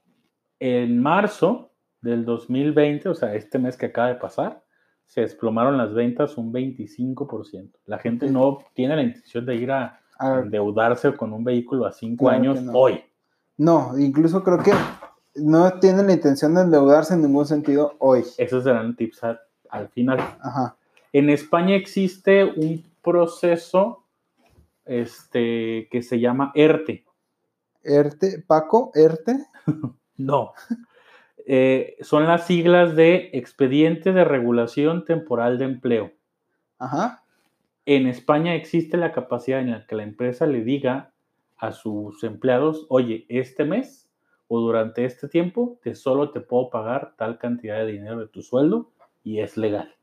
[0.61, 1.71] En marzo
[2.03, 4.63] del 2020, o sea, este mes que acaba de pasar,
[5.09, 7.71] se desplomaron las ventas un 25%.
[7.87, 12.27] La gente no tiene la intención de ir a endeudarse con un vehículo a cinco
[12.27, 12.73] Claro años no.
[12.73, 13.03] hoy.
[13.57, 14.73] no, incluso creo que
[15.35, 18.25] no tienen la intención de endeudarse en ningún sentido hoy.
[18.37, 19.23] Esos serán tips
[19.71, 20.19] al final.
[20.41, 20.77] Ajá.
[21.13, 24.05] En España existe un proceso
[24.85, 27.05] este, que se llama ERTE.
[27.83, 29.39] ERTE, Paco, ERTE.
[30.21, 30.53] No.
[31.51, 36.13] Eh, son las siglas de Expediente de Regulación Temporal de Empleo.
[36.79, 37.23] Ajá.
[37.87, 41.11] En España existe la capacidad en la que la empresa le diga
[41.57, 44.11] a sus empleados, oye, este mes
[44.47, 48.43] o durante este tiempo, te solo te puedo pagar tal cantidad de dinero de tu
[48.43, 48.91] sueldo
[49.25, 49.95] y es legal.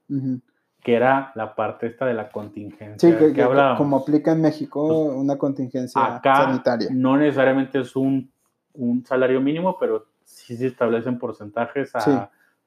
[0.82, 4.88] Que era la parte esta de la contingencia Sí, que, que como aplica en México
[4.88, 6.90] Pues, una contingencia Acá sanitaria.
[6.92, 8.32] no necesariamente es un,
[8.74, 12.12] un salario mínimo, pero sí se establecen porcentajes a Sí.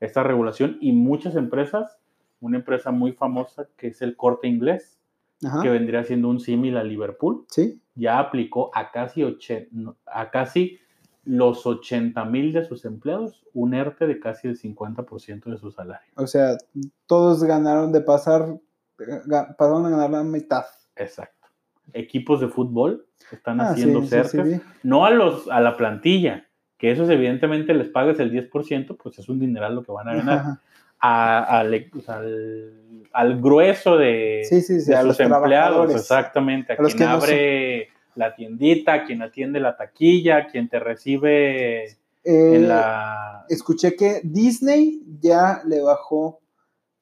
[0.00, 1.98] esta regulación y muchas empresas,
[2.40, 4.98] una empresa muy famosa que es el Corte Inglés,
[5.44, 5.60] Ajá.
[5.62, 7.80] que vendría siendo un símil a Liverpool, Sí.
[7.94, 9.22] ya aplicó a casi,
[10.06, 10.78] a casi
[11.24, 16.10] los 80 mil de sus empleados un ERTE de casi el 50% de su salario.
[16.16, 16.56] O sea,
[17.06, 18.58] todos ganaron de pasar,
[18.96, 20.64] ga- pasaron a ganar la mitad.
[20.96, 21.48] Exacto.
[21.92, 26.47] Equipos de fútbol están Ah, haciendo sí, sí, no a, los, a la plantilla,
[26.78, 30.14] que esos evidentemente les pagues el 10%, pues es un dineral lo que van a
[30.14, 30.58] ganar.
[31.00, 32.72] A- al, al,
[33.12, 36.98] al grueso de, Sí, sí, sí, de a sus los empleados, exactamente, a, A quien
[36.98, 43.44] no abre la tiendita, quien atiende la taquilla, quien te recibe Eh, en la...
[43.48, 46.40] Escuché que Disney ya le bajó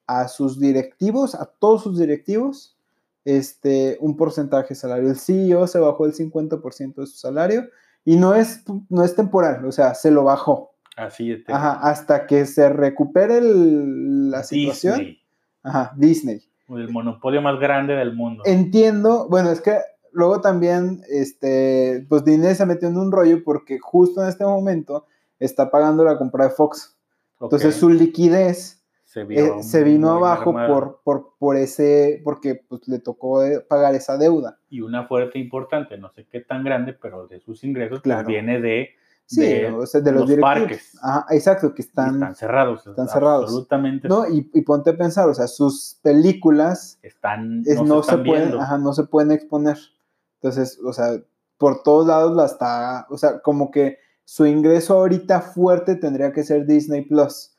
[0.05, 2.77] a sus directivos, a todos sus directivos,
[3.25, 5.09] este, un porcentaje de salario.
[5.09, 7.67] El CEO se bajó el 50% de su salario
[8.07, 10.71] y no es, no es temporal, o sea, se lo bajó.
[10.95, 14.97] Así de Ajá, hasta que se recupere el- la situación.
[14.97, 15.21] Disney,
[15.61, 16.41] Ajá, Disney.
[16.69, 18.43] el monopolio más grande del mundo.
[18.45, 19.77] Entiendo, bueno, es que
[20.13, 25.05] luego también, este, pues Disney se metió en un rollo porque justo en este momento
[25.37, 26.97] está pagando la compra de Fox.
[27.41, 28.76] Entonces su liquidez
[29.63, 33.95] se, eh, vino muy abajo por, por, por ese, porque pues, le tocó eh, pagar
[33.95, 34.59] esa deuda.
[34.69, 38.27] Y una fuerte importante, no sé qué tan grande, pero de sus ingresos pues, Claro.
[38.27, 38.89] viene de,
[39.29, 40.97] Sí, de o sea, de los, los parques.
[41.01, 42.87] Ajá, exacto, que están, están cerrados.
[42.87, 43.43] están cerrados.
[43.43, 44.25] Absolutamente ¿no?
[44.29, 48.53] Y, y ponte a pensar, o sea, sus películas están, es- no, no, se pueden,
[48.53, 49.77] ajá, no se pueden exponer.
[50.41, 51.19] Entonces, o sea,
[51.57, 56.43] por todos lados la está, o sea, como que su ingreso ahorita fuerte tendría que
[56.43, 57.56] ser Disney Plus,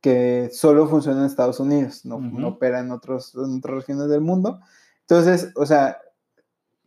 [0.00, 2.16] que solo funciona en Estados Unidos, no,
[2.48, 4.60] opera en, otros, en otras regiones del mundo.
[5.02, 5.98] Entonces, o sea,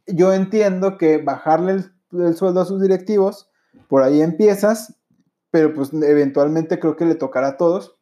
[0.07, 3.49] yo entiendo que bajarle el, el sueldo a sus directivos,
[3.87, 4.95] por ahí empiezas,
[5.51, 7.95] pero pues eventualmente creo que le tocará a todos,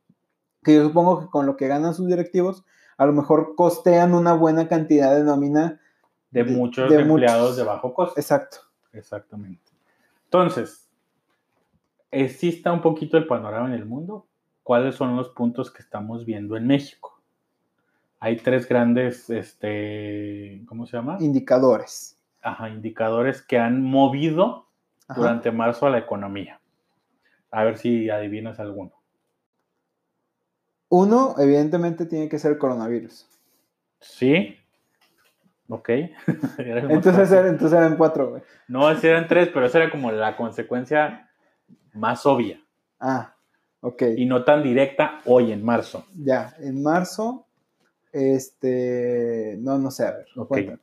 [0.63, 2.63] que yo supongo que con lo que ganan sus directivos,
[2.97, 5.82] a lo mejor costean una buena cantidad de nómina.
[6.30, 7.58] de, de- muchos de empleados muchos.
[7.58, 8.19] de bajo costo.
[8.19, 8.58] Exacto.
[8.93, 9.71] Exactamente.
[10.26, 10.88] Entonces,
[12.12, 14.28] existe un poquito el panorama en el mundo.
[14.63, 17.19] ¿Cuáles son los puntos que estamos viendo en México?
[18.19, 21.17] Hay tres grandes, este, ¿cómo se llama?
[21.19, 22.17] Indicadores.
[22.43, 24.67] Ajá, indicadores que han movido
[25.08, 25.19] Ajá.
[25.19, 26.60] durante marzo a la economía.
[27.50, 28.91] A ver si adivinas alguno.
[30.89, 33.28] Uno, evidentemente, tiene que ser coronavirus.
[34.00, 34.58] ¿Sí?
[35.69, 35.89] Ok.
[36.58, 38.41] Era Entonces, era- entonces eran cuatro, güey.
[38.67, 41.30] No, eran tres, pero esa era como la consecuencia
[41.93, 42.62] más obvia
[43.00, 43.34] Ah,
[43.82, 44.04] ok.
[44.17, 46.06] y no tan directa hoy en marzo.
[46.15, 47.46] Ya, en marzo,
[48.12, 50.48] este, no, no sé, a ver, Ok.
[50.48, 50.80] cuéntame.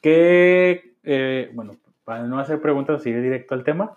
[0.00, 3.96] Que, eh, bueno, para no hacer preguntas, seguir directo al tema,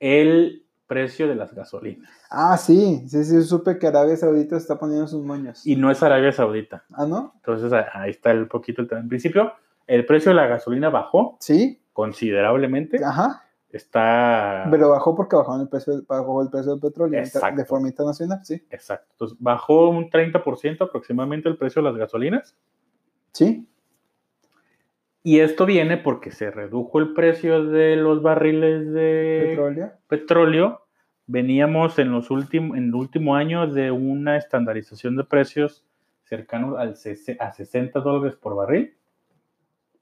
[0.00, 2.08] el precio de las gasolinas.
[2.30, 5.66] Ah, sí, sí, sí, supe que Arabia Saudita está poniendo sus moños.
[5.66, 6.84] Y no es Arabia Saudita.
[6.94, 7.32] Ah, ¿no?
[7.36, 9.00] Entonces ahí está el poquito el tema.
[9.02, 9.52] En principio,
[9.86, 13.04] el precio de la gasolina bajó Sí, considerablemente.
[13.04, 13.44] ajá.
[13.70, 14.66] Está...
[14.70, 17.56] Pero bajó porque bajaron el precio, bajó el precio del petróleo Exacto.
[17.56, 18.62] de forma internacional, sí.
[18.70, 19.08] Exacto.
[19.12, 22.56] Entonces bajó un 30% aproximadamente el precio de las gasolinas.
[23.32, 23.68] Sí,
[25.22, 29.92] Y esto viene porque se redujo el precio de los barriles de petróleo.
[30.08, 30.86] petróleo.
[31.26, 35.84] Veníamos en los últimos en el último año de una estandarización de precios
[36.24, 36.94] cercano al
[37.38, 38.96] a 60 dólares por barril.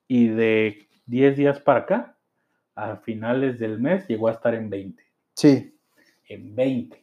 [0.07, 2.16] Y de 10 días para acá
[2.77, 5.03] a finales del mes llegó a estar en 20.
[5.35, 5.75] Sí,
[6.29, 7.03] En 20.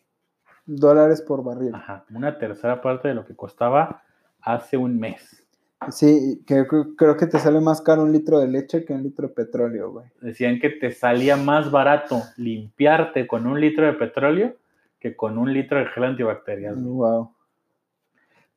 [0.66, 1.74] dólares por barril.
[1.76, 4.02] Ajá, una tercera parte de lo que costaba
[4.42, 5.46] hace un mes.
[5.92, 9.04] Sí, que, que- creo que te sale más caro un litro de leche que un
[9.04, 10.06] litro de petróleo, güey.
[10.22, 14.56] Decían que te salía más barato limpiarte con un litro de petróleo
[15.00, 16.76] que con un litro de gel antibacterial.
[16.76, 16.86] güey.
[16.86, 17.36] Wow.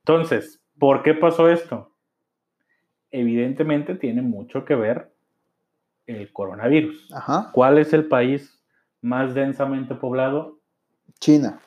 [0.01, 1.91] Entonces, ¿por qué pasó esto?
[3.11, 5.11] Evidentemente tiene mucho que ver
[6.07, 7.13] el coronavirus.
[7.13, 7.51] Ajá.
[7.53, 8.63] ¿Cuál es el país
[9.03, 10.59] más densamente poblado?
[11.21, 11.59] China.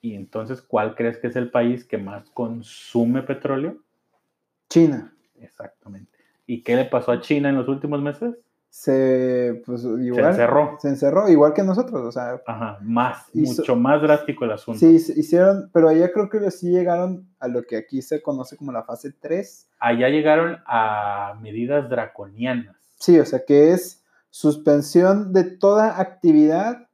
[0.00, 3.76] Y entonces, ¿cuál crees que es el país que más consume petróleo?
[4.68, 5.12] China.
[5.40, 6.16] Exactamente.
[6.46, 8.34] ¿Y qué le pasó a China en los últimos meses?
[8.70, 10.76] Se, pues, igual, encerró.
[10.80, 14.78] Se encerró, igual que nosotros, o sea, Ajá, más, Hizo- mucho más drástico el asunto.
[14.78, 18.56] sí, se hicieron, pero allá creo que sí llegaron a lo que aquí se conoce
[18.56, 19.68] como la fase 3.
[19.80, 22.76] Allá llegaron a medidas draconianas.
[22.98, 26.88] Sí, o sea, que es suspensión de toda actividad,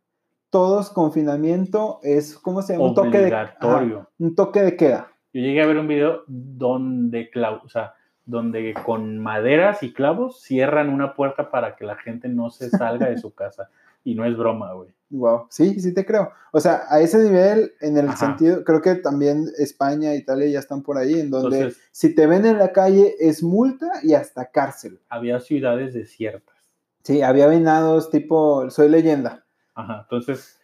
[0.51, 2.87] todos confinamiento, es, ¿cómo se llama?
[2.87, 5.09] Un toque de, ajá, un toque de queda.
[5.33, 7.31] Yo llegué a ver un video donde,
[7.65, 12.51] o sea, donde con maderas y clavos cierran una puerta para que la gente no
[12.51, 13.71] se salga de su casa.
[14.05, 14.91] Y no es broma, güey.
[15.17, 16.33] Wow, sí, sí te creo.
[16.51, 18.17] O sea, a ese nivel, en el Ajá.
[18.17, 22.27] sentido, creo que también España, Italia ya están por ahí, en donde Entonces- si te
[22.27, 24.99] ven en la calle es multa y hasta cárcel.
[25.09, 26.57] Había ciudades desiertas.
[27.05, 29.45] Sí, había venados tipo, soy leyenda.
[29.75, 30.01] Ajá.
[30.03, 30.59] Entonces,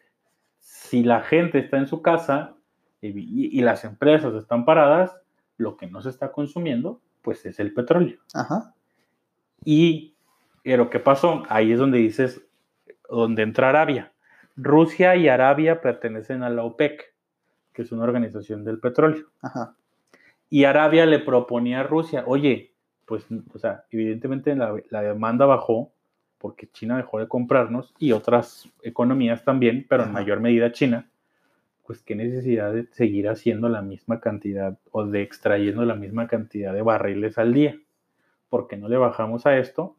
[0.59, 2.55] si la gente está en su casa
[3.01, 5.13] y, y- y las empresas están paradas,
[5.59, 8.19] lo que no se está consumiendo, pues es el petróleo.
[8.35, 8.75] Ajá.
[9.65, 10.17] Y,
[10.65, 11.45] pero ¿qué pasó?
[11.49, 12.41] Ahí es donde dices,
[13.09, 14.13] donde entra Arabia.
[14.57, 17.15] Rusia y Arabia pertenecen a la OPEC,
[17.73, 19.27] que es una organización del petróleo.
[19.41, 19.77] Ajá.
[20.49, 22.73] Y Arabia le proponía a Rusia, oye,
[23.07, 25.93] pues, o sea, evidentemente la, la demanda bajó
[26.39, 31.11] porque China dejó de comprarnos y otras economías también, pero en mayor medida China,
[31.87, 36.73] pues qué necesidad de seguir haciendo la misma cantidad o de extrayendo la misma cantidad
[36.73, 37.79] de barriles al día.
[38.49, 39.97] porque no le bajamos a esto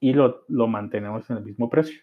[0.00, 2.00] y lo, lo mantenemos en el mismo precio?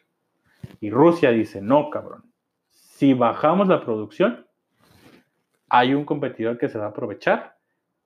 [0.80, 2.24] Y Rusia dice, no, cabrón,
[2.70, 4.46] si bajamos la producción,
[5.70, 7.58] hay un competidor que se va a aprovechar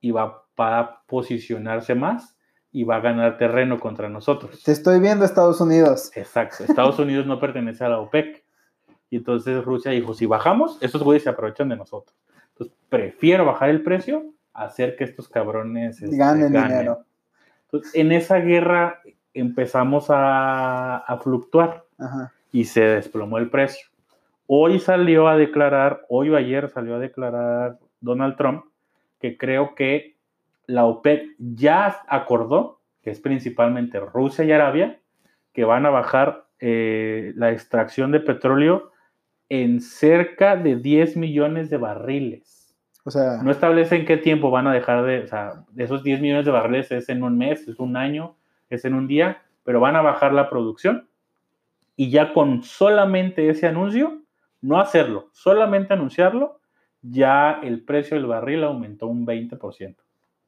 [0.01, 2.37] y va, va a posicionarse más
[2.71, 4.63] y va a ganar terreno contra nosotros.
[4.63, 6.11] Te estoy viendo, Estados Unidos.
[6.15, 6.63] Exacto.
[6.63, 8.43] Estados Unidos no pertenece a la OPEC.
[9.09, 12.17] Y entonces Rusia dijo, si bajamos, estos güeyes se aprovechan de nosotros.
[12.49, 17.05] Entonces, prefiero bajar el precio a hacer que estos cabrones este, Ganen dinero.
[17.65, 19.01] Entonces, en esa guerra
[19.33, 22.31] empezamos a, a fluctuar Ajá.
[22.53, 23.87] Y se desplomó el precio.
[24.45, 28.63] Hoy salió a declarar, hoy o ayer salió a declarar Donald Trump
[29.19, 30.15] que creo que
[30.67, 34.99] la OPEC ya acordó, que es principalmente Rusia y Arabia,
[35.51, 38.91] que van a bajar eh, la extracción de petróleo
[39.49, 42.75] en cerca de 10 millones de barriles.
[43.03, 46.21] O sea, No establece en qué tiempo van a dejar de, o sea, esos 10
[46.21, 48.35] millones de barriles es en un mes, es un año,
[48.69, 51.07] es en un día, pero van a bajar la producción
[51.95, 54.21] y ya con solamente ese anuncio,
[54.61, 56.59] no hacerlo, solamente anunciarlo,
[57.01, 59.95] ya el precio del barril aumentó un 20%.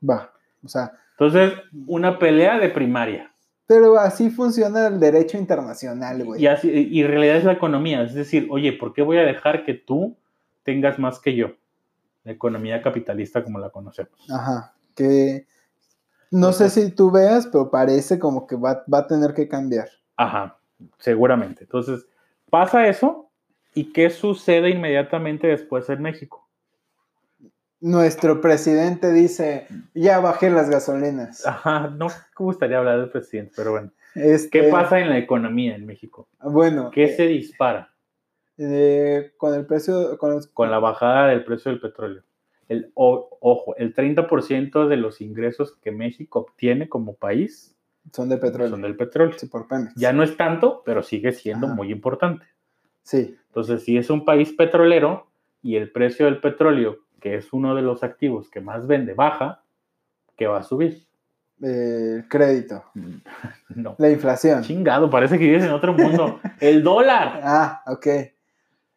[0.10, 0.32] va.
[0.64, 1.54] O sea, Entonces,
[1.86, 3.32] una pelea de primaria.
[3.68, 6.42] pero así funciona el derecho internacional, güey.
[6.42, 9.24] Y, así, y en realidad es la economía, es decir, oye, ¿por qué voy a
[9.24, 10.18] dejar que tú
[10.64, 11.52] tengas más que yo?
[12.24, 14.28] La economía capitalista como la conocemos.
[14.32, 14.74] Ajá.
[14.96, 15.46] Que
[16.32, 19.90] no sé si tú veas, pero parece como que va, va a tener que cambiar.
[20.16, 20.58] Ajá,
[20.98, 21.64] seguramente.
[21.64, 22.06] Entonces,
[22.50, 23.30] pasa eso
[23.74, 26.48] y ¿qué sucede inmediatamente después en México?
[27.82, 31.46] Nuestro presidente dice, ya bajé las gasolinas.
[31.46, 33.92] Ajá, no me gustaría hablar del presidente, pero bueno.
[34.16, 36.28] Este, ¿Qué pasa en la economía en México?
[36.42, 37.94] Bueno, ¿Qué se dispara
[38.58, 42.24] eh, con el precio, con, los- con la bajada del precio del petróleo?
[42.70, 47.75] El, o- ojo, el 30% de los ingresos que México obtiene como país
[48.12, 48.70] son de petróleo.
[48.72, 49.38] son del petróleo.
[49.38, 49.94] Sí, por Pemex.
[49.96, 51.76] Ya no es tanto, pero sigue siendo Ajá.
[51.76, 52.46] muy importante.
[53.04, 55.28] Sí, Entonces, si es un país petrolero
[55.62, 59.64] y el precio del petróleo, que es uno de los activos que más vende, baja,
[60.38, 61.04] ¿qué va a subir?
[61.62, 62.84] eh, el crédito,
[63.70, 63.96] No.
[63.98, 64.62] la inflación.
[64.64, 66.40] Chingado, parece que vives en otro mundo.
[66.60, 67.40] El dólar.
[67.44, 68.08] Ah, ok.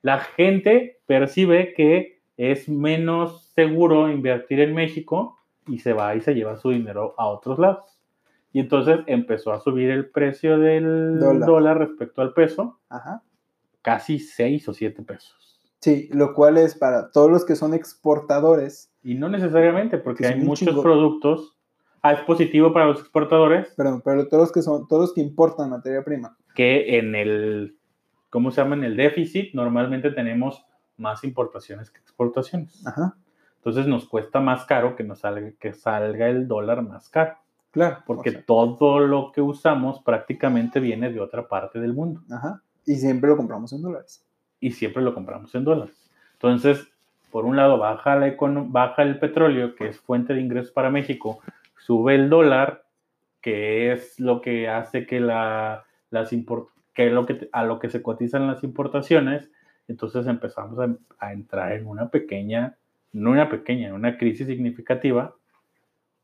[0.03, 6.35] La gente percibe que es menos seguro invertir en México y se va y se
[6.35, 7.98] lleva su dinero a otros lados.
[8.53, 11.47] Y entonces empezó a subir el precio del Dólar.
[11.47, 13.23] dólar, respecto al peso, Ajá.
[13.83, 15.61] casi 6 o 7 pesos.
[15.81, 18.93] Sí, lo cual es para todos los que son exportadores.
[19.03, 20.83] Y no necesariamente, porque Que hay muchos chingo.
[20.83, 21.55] productos
[22.01, 23.75] Ah, es positivo para los exportadores.
[23.77, 26.37] Pero, pero todos los que son, todos los que importan materia prima.
[26.55, 27.77] Que en el,
[28.31, 28.77] ¿cómo se llama?
[28.77, 30.65] En el déficit normalmente tenemos
[30.97, 32.87] más importaciones que exportaciones.
[32.87, 33.17] Ajá.
[33.57, 37.37] Entonces nos cuesta más caro que nos salga, que salga el dólar más caro.
[37.79, 38.03] Claro.
[38.07, 42.23] Porque o sea, todo lo que usamos prácticamente viene de otra parte del mundo.
[42.29, 42.61] ajá.
[42.85, 44.25] Y siempre lo compramos en dólares.
[44.61, 46.11] y siempre lo compramos en dólares.
[46.33, 46.89] Entonces,
[47.31, 48.35] por un lado, baja, la
[48.67, 51.39] baja el petróleo, que es fuente de ingresos para México,
[51.77, 52.83] sube el dólar,
[53.41, 57.91] que es lo que hace que, la, las que es lo que, a lo que
[57.91, 59.49] se cotizan las importaciones,
[59.87, 62.77] entonces empezamos a, a entrar en una pequeña,
[63.13, 65.37] no una pequeña, en una crisis significativa,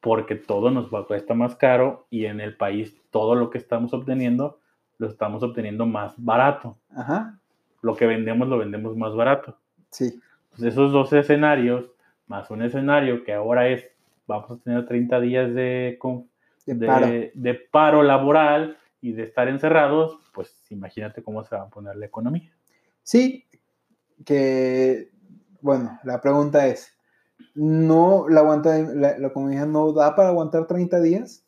[0.05, 4.61] porque todo nos cuesta más caro y en el país todo lo que estamos obteniendo
[4.99, 7.41] lo estamos obteniendo más barato Ajá.
[7.81, 9.57] lo que vendemos lo vendemos más barato.
[9.91, 10.21] Sí.
[10.45, 11.91] Entonces, esos dos escenarios,
[12.27, 13.85] más un escenario que ahora es,
[14.27, 16.29] vamos a tener 30 días de, con-
[16.67, 17.07] De de- paro.
[17.35, 22.07] de paro laboral y de estar encerrados, pues imagínate cómo se va a poner la
[22.07, 22.53] economía.
[23.03, 23.47] Sí,
[24.25, 25.11] que,
[25.61, 26.94] bueno, la pregunta es,
[27.55, 31.45] ¿no la, aguanta, la, la economía no da para aguantar 30 días?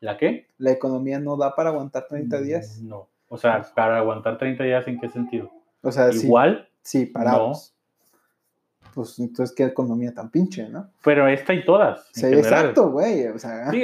[0.00, 0.46] ¿La qué?
[0.58, 2.80] ¿La economía no da para aguantar 30 días?
[2.82, 3.08] No.
[3.28, 5.50] O sea, para aguantar 30 días, ¿en qué sentido?
[5.82, 7.74] O sea, sí, Igual, sí, parados.
[8.94, 10.88] Pues entonces, ¿qué economía tan pinche, no?
[11.04, 12.08] pero esta y todas.
[12.12, 13.28] Sí, exacto, güey.
[13.28, 13.82] O sea, Sí,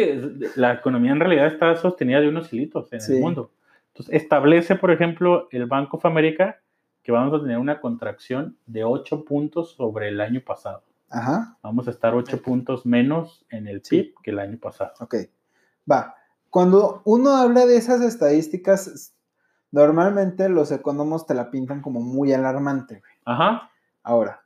[0.56, 3.14] la economía en realidad está sostenida de unos hilitos en Sí.
[3.14, 3.50] el mundo.
[3.92, 6.60] Entonces, establece, por ejemplo, el Bank of America
[7.04, 10.82] que vamos a tener una contracción de 8 puntos sobre el año pasado.
[11.10, 14.02] Ajá, Vamos a estar 8 puntos menos en el Sí.
[14.02, 14.92] PIB que el año pasado.
[15.00, 15.14] ok.
[15.90, 16.14] Va.
[16.50, 19.14] Cuando uno habla de esas estadísticas,
[19.70, 23.12] normalmente los economos te la pintan como muy alarmante, güey.
[23.24, 23.70] Ajá.
[24.02, 24.42] Ahora,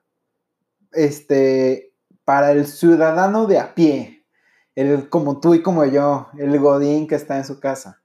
[0.92, 1.92] este,
[2.24, 4.24] para el ciudadano de a pie,
[4.74, 8.02] el como tú y como yo, el godín que está en su casa,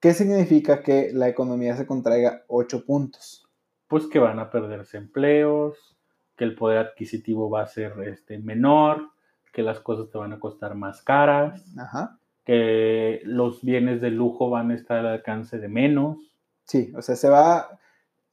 [0.00, 3.48] ¿qué significa que la economía se contraiga 8 puntos?
[3.88, 5.97] Pues que van a perderse empleos,
[6.38, 9.10] que el poder adquisitivo va a ser este, menor,
[9.52, 12.18] que las cosas te van a costar más caras, Ajá.
[12.44, 16.16] que los bienes de lujo van a estar al alcance de menos.
[16.64, 17.78] Sí, o sea, se va...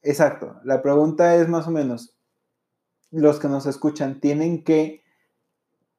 [0.02, 0.60] Exacto.
[0.62, 2.16] La pregunta es más o menos,
[3.10, 5.02] los que nos escuchan, ¿tienen que...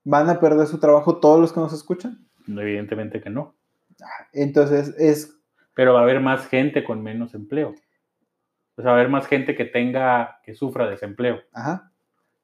[0.05, 2.25] ¿Van a perder su trabajo todos los que nos escuchan?
[2.47, 3.53] No, Evidentemente que no.
[4.31, 5.37] Entonces, es...
[5.73, 7.75] pero va a haber más gente con menos empleo.
[8.77, 11.41] O sea, va a haber más gente que tenga, que sufra desempleo.
[11.51, 11.91] Ajá.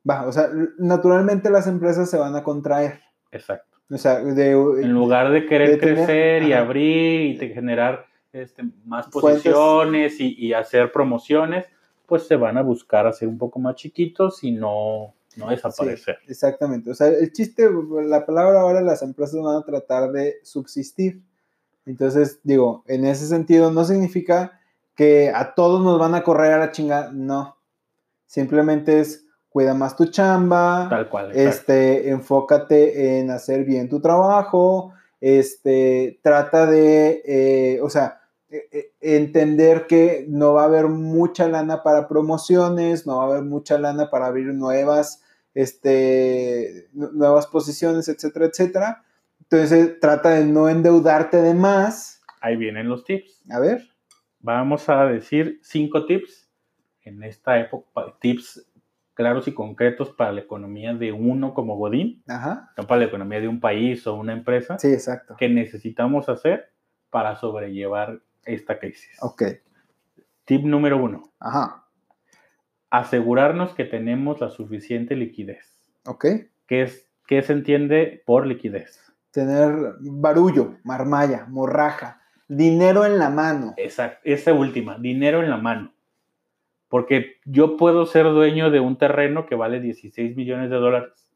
[0.10, 2.99] Va, o sea, naturalmente las empresas se van a contraer.
[3.32, 3.78] Exacto.
[3.89, 4.51] O sea, de...
[4.51, 6.64] En lugar de querer de tener- crecer y ajá.
[6.64, 11.68] abrir y generar este, más posiciones y, y hacer promociones,
[12.06, 16.18] pues se van a buscar hacer un poco más chiquitos y no, no desaparecer.
[16.26, 16.91] Sí, exactamente.
[16.91, 17.70] O sea, el chiste,
[18.06, 21.22] la palabra ahora, las empresas van a tratar de subsistir.
[21.86, 24.60] Entonces, digo, en ese sentido, no significa
[24.95, 27.58] que a todos nos van a correr a la chinga, no.
[28.26, 31.28] Simplemente es cuida más tu chamba, Tal cual.
[31.28, 31.49] exacto.
[31.49, 38.91] este, enfócate en hacer bien tu trabajo, este, trata de, eh, o sea, e- e-
[39.16, 43.78] entender que no va a haber mucha lana para promociones, no va a haber mucha
[43.78, 45.22] lana para abrir nuevas,
[45.54, 49.04] este, nu- nuevas posiciones, etcétera, etcétera.
[49.41, 52.22] Entonces, trata de no endeudarte de más.
[52.41, 53.43] Ahí vienen los tips.
[53.51, 53.84] A ver,
[54.45, 56.49] Vamos a decir cinco tips
[57.06, 57.88] en esta época,
[58.20, 58.66] tips
[59.14, 63.39] claros y concretos para la economía de uno como Godín, ajá, no para la economía
[63.39, 65.36] de un país o una empresa, sí, exacto.
[65.38, 66.72] que necesitamos hacer
[67.09, 69.18] para sobrellevar esta crisis.
[69.22, 69.43] Ok,
[70.45, 71.84] Tip número uno, ajá,
[72.89, 75.66] asegurarnos que tenemos la suficiente liquidez.
[76.05, 76.26] ok.
[76.68, 78.99] ¿Qué, es, qué se entiende por liquidez?
[79.32, 83.74] Tener barullo, marmalla, morraja, dinero en la mano.
[83.78, 85.93] Esa, esa última, dinero en la mano.
[86.94, 91.34] Porque yo puedo ser dueño de un terreno que vale 16 millones de dólares,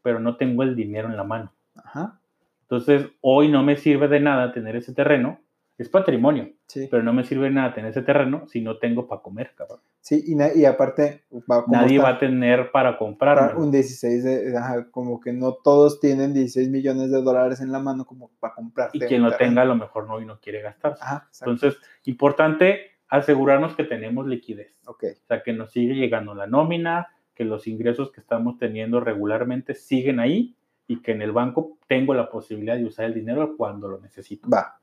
[0.00, 1.52] pero no tengo el dinero en la mano.
[1.74, 2.18] Ajá,
[2.62, 5.40] Entonces, hoy no me sirve de nada tener ese terreno.
[5.76, 6.88] Es patrimonio, sí.
[6.90, 9.80] pero no me sirve de nada tener ese terreno si no tengo para comer, cabrón.
[10.00, 11.24] Sí, y, y aparte,
[11.66, 13.62] Nadie está va a tener para comprarme.
[13.62, 17.78] un 16 de, ajá, como que no todos tienen 16 millones de dólares en la
[17.78, 18.96] mano como para comprarte.
[18.96, 19.50] Y quien lo terreno.
[19.50, 20.94] tenga a lo mejor no y no quiere exacto.
[21.40, 24.80] Entonces, importante asegurarnos que tenemos liquidez.
[24.86, 29.00] ok, O sea, que nos sigue llegando la nómina, que los ingresos que estamos teniendo
[29.00, 30.54] regularmente siguen ahí
[30.86, 34.48] y que en el banco tengo la posibilidad de usar el dinero cuando lo necesito.
[34.50, 34.78] va,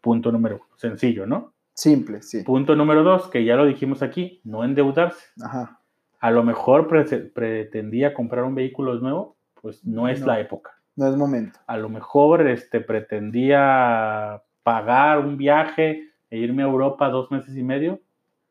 [0.00, 0.76] Punto número uno.
[0.76, 1.52] Sencillo, ¿no?
[1.74, 2.42] simple, sí.
[2.42, 5.24] Punto número dos, que ya lo dijimos aquí, no endeudarse.
[5.40, 5.80] Ajá,
[6.20, 10.26] A lo mejor pre- pretendía comprar un vehículo nuevo, pues no es No.
[10.26, 10.72] la época.
[10.96, 11.60] No es momento.
[11.68, 17.62] A lo mejor este, pretendía pagar un viaje e irme a Europa dos meses y
[17.62, 18.00] medio,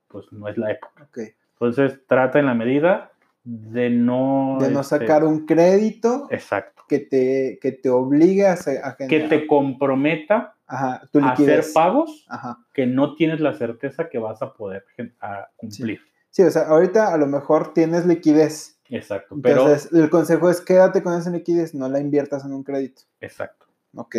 [0.07, 1.03] pues no es la época.
[1.09, 1.19] Ok.
[1.53, 3.11] Entonces trata en la medida
[3.43, 4.57] de no...
[4.59, 6.83] De no este, sacar un crédito Exacto.
[6.87, 12.25] que te, que te obligue a, a Que generar- te comprometa Ajá, a hacer pagos
[12.27, 12.57] Ajá.
[12.73, 14.83] que no tienes la certeza que vas a poder
[15.21, 15.99] a cumplir.
[16.29, 18.77] Sí, o sea, ahorita a lo mejor tienes liquidez.
[18.89, 19.35] Exacto.
[19.41, 23.03] Pero, Entonces, el consejo es quédate con esa liquidez, no la inviertas en un crédito.
[23.21, 23.65] exacto.
[23.95, 24.17] Ok.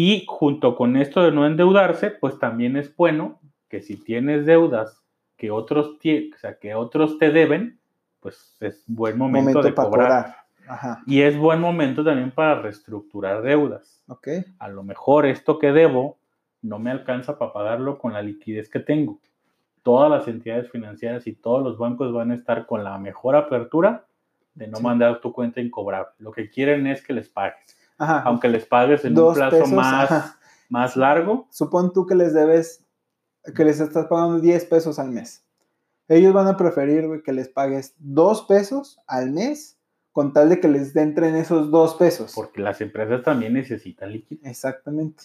[0.00, 5.02] Y junto con esto de no endeudarse, pues también es bueno que si tienes deudas
[5.36, 7.80] que otros, o sea, que otros te deben,
[8.20, 10.08] pues es buen momento, Momento, de para cobrar.
[10.08, 10.36] cobrar.
[10.68, 11.02] Ajá.
[11.04, 14.04] Y es buen momento también para reestructurar deudas.
[14.06, 14.28] Ok.
[14.60, 16.18] A lo mejor esto que debo
[16.62, 19.18] no me alcanza para pagarlo con la liquidez que tengo.
[19.82, 24.04] Todas las entidades financieras y todos los bancos van a estar con la mejor apertura
[24.54, 24.82] de no Sí.
[24.84, 26.12] mandar tu cuenta incobrable.
[26.20, 27.76] Lo que quieren es que les pagues.
[27.98, 28.20] Ajá.
[28.22, 30.38] Aunque les pagues en un plazo pesos, más, ajá.
[30.68, 32.84] más largo, Supón tú que les debes,
[33.54, 35.44] que les estás pagando 10 pesos al mes.
[36.08, 39.76] Ellos van a preferir, güey, que les pagues 2 pesos al mes
[40.12, 42.32] con tal de que les entren esos 2 pesos.
[42.34, 45.24] porque las empresas también necesitan liquidez, Exactamente.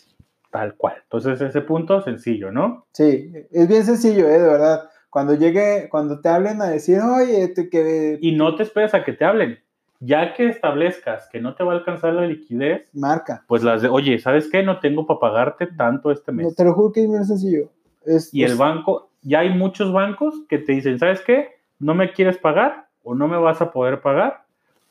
[0.51, 0.95] tal cual.
[1.03, 2.85] Entonces, ese punto sencillo, ¿no?
[2.91, 4.39] Sí, es bien sencillo, ¿eh?
[4.39, 4.89] De verdad.
[5.09, 9.03] Cuando llegue, cuando te hablen a decir, oye, te, que Y no te esperes a
[9.03, 9.59] que te hablen.
[9.99, 13.43] Ya que establezcas que no te va a alcanzar la liquidez, marca.
[13.47, 14.61] pues las de, oye, ¿sabes qué?
[14.63, 16.45] No tengo para pagarte tanto este mes.
[16.47, 17.69] No, te lo juro que es bien sencillo.
[18.05, 21.51] Es, Y el banco, ya hay muchos bancos que te dicen, ¿sabes qué?
[21.79, 24.43] No me quieres pagar o no me vas a poder pagar.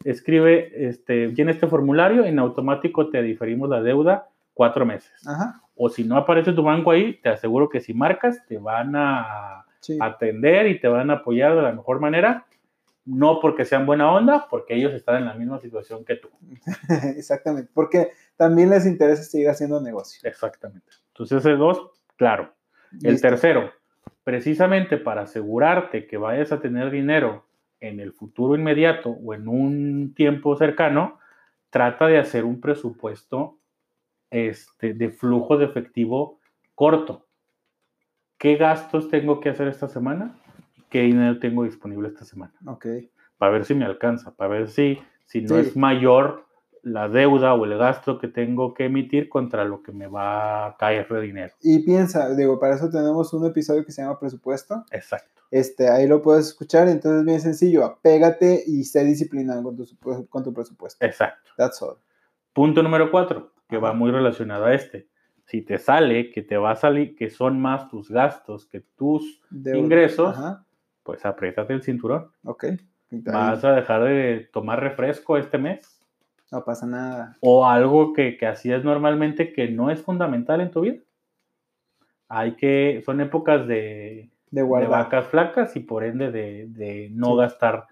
[0.05, 5.12] Escribe, este, llena este formulario, en automático te diferimos la deuda cuatro meses.
[5.26, 8.94] Ajá, O si no aparece tu banco ahí, te aseguro que si marcas, te van
[8.96, 9.98] a sí.
[10.00, 12.46] atender y te van a apoyar de la mejor manera.
[13.05, 16.28] No porque sean buena onda, porque ellos están en la misma situación que tú.
[17.16, 17.70] Exactamente.
[17.74, 20.20] Porque también les interesa seguir haciendo negocio.
[20.28, 20.86] Exactamente.
[21.09, 22.55] Entonces, ese dos, claro.
[23.03, 23.72] El tercero,
[24.22, 27.46] precisamente para asegurarte que vayas a tener dinero
[27.80, 31.18] en el futuro inmediato o en un tiempo cercano,
[31.70, 33.59] trata de hacer un presupuesto
[34.30, 36.38] este, de flujo de efectivo
[36.74, 37.26] corto.
[38.38, 40.41] ¿Qué gastos tengo que hacer esta semana?
[40.93, 42.53] ¿Qué dinero tengo disponible esta semana?
[42.66, 42.86] Ok.
[43.38, 45.61] Para ver si me alcanza, para ver si, si no Sí.
[45.68, 46.45] es mayor
[46.82, 50.76] la deuda o el gasto que tengo que emitir contra lo que me va a
[50.76, 51.55] caer de dinero.
[51.62, 54.84] Y piensa, digo, para eso tenemos un episodio que se llama presupuesto.
[54.90, 55.40] Exacto.
[55.51, 59.86] Este, ahí lo puedes escuchar, entonces es bien sencillo, apégate y sé disciplinado con tu,
[60.28, 61.05] con tu presupuesto.
[61.05, 61.53] Exacto.
[61.57, 61.97] That's all.
[62.53, 65.09] Punto número cuatro, que va muy relacionado a este.
[65.47, 69.40] Si te sale que te va a salir, que son más tus gastos que tus,
[69.51, 70.36] De- Ingresos.
[70.36, 70.64] Ajá,
[71.03, 72.30] pues apriétate el cinturón.
[72.44, 72.64] ok.
[73.11, 76.00] Vas a dejar de tomar refresco este mes
[76.50, 77.36] No pasa nada.
[77.40, 81.03] o algo que, que hacías normalmente que no es fundamental en tu vida.
[82.28, 87.36] Hay que, son épocas de, De vacas flacas y por ende de, de no Sí.
[87.38, 87.86] gastar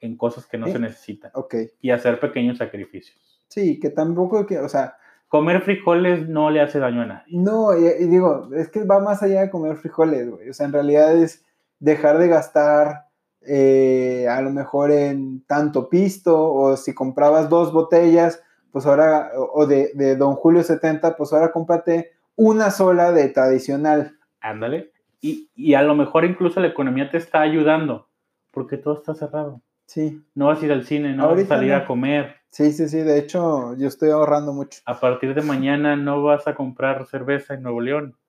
[0.00, 1.54] en cosas que no se necesitan Ok.
[1.80, 3.42] y hacer pequeños sacrificios.
[3.48, 4.96] Sí, que tampoco, que, o sea,
[5.28, 7.24] Comer frijoles no le hace daño a nadie.
[7.38, 10.48] no, y, y digo, es que va más allá de comer frijoles, güey.
[10.48, 11.44] O sea, en realidad es
[11.80, 13.06] dejar de gastar
[13.42, 19.66] eh, a lo mejor en tanto pisto, o si comprabas dos botellas, pues ahora, o
[19.66, 24.16] de, de Don Julio 70, pues ahora cómprate una sola de tradicional.
[24.40, 24.92] Ándale.
[25.20, 28.08] Y, y a lo mejor incluso la economía te está ayudando,
[28.50, 29.60] porque todo está cerrado.
[29.86, 31.76] Sí, No vas a ir al cine, no vas a salir no.
[31.78, 32.36] a comer.
[32.50, 32.98] sí, sí, sí.
[32.98, 34.80] De hecho, yo estoy ahorrando mucho.
[34.86, 38.14] A partir de mañana no vas a comprar cerveza en Nuevo León.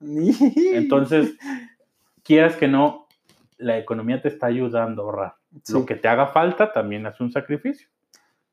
[0.74, 1.36] Entonces,
[2.24, 3.01] quieras que no,
[3.62, 5.34] la economía te está ayudando a ahorrar.
[5.62, 5.72] Sí.
[5.72, 7.88] Lo que te haga falta también hace un sacrificio.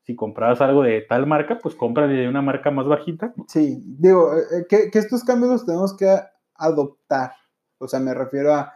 [0.02, 3.32] Si comprabas algo de tal marca, pues compra de una marca más bajita.
[3.46, 6.18] Sí, digo, eh, que, que estos cambios los tenemos que
[6.54, 7.32] adoptar.
[7.78, 8.72] O sea, me refiero a,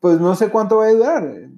[0.00, 1.24] pues no sé cuánto va a durar.
[1.24, 1.50] eh,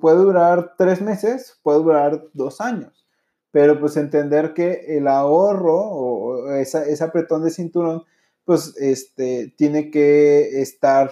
[0.00, 3.06] Puede durar tres meses, puede durar dos años.
[3.50, 8.04] Pero pues entender que el ahorro o esa, ese apretón de cinturón,
[8.44, 11.10] pues este, tiene que estar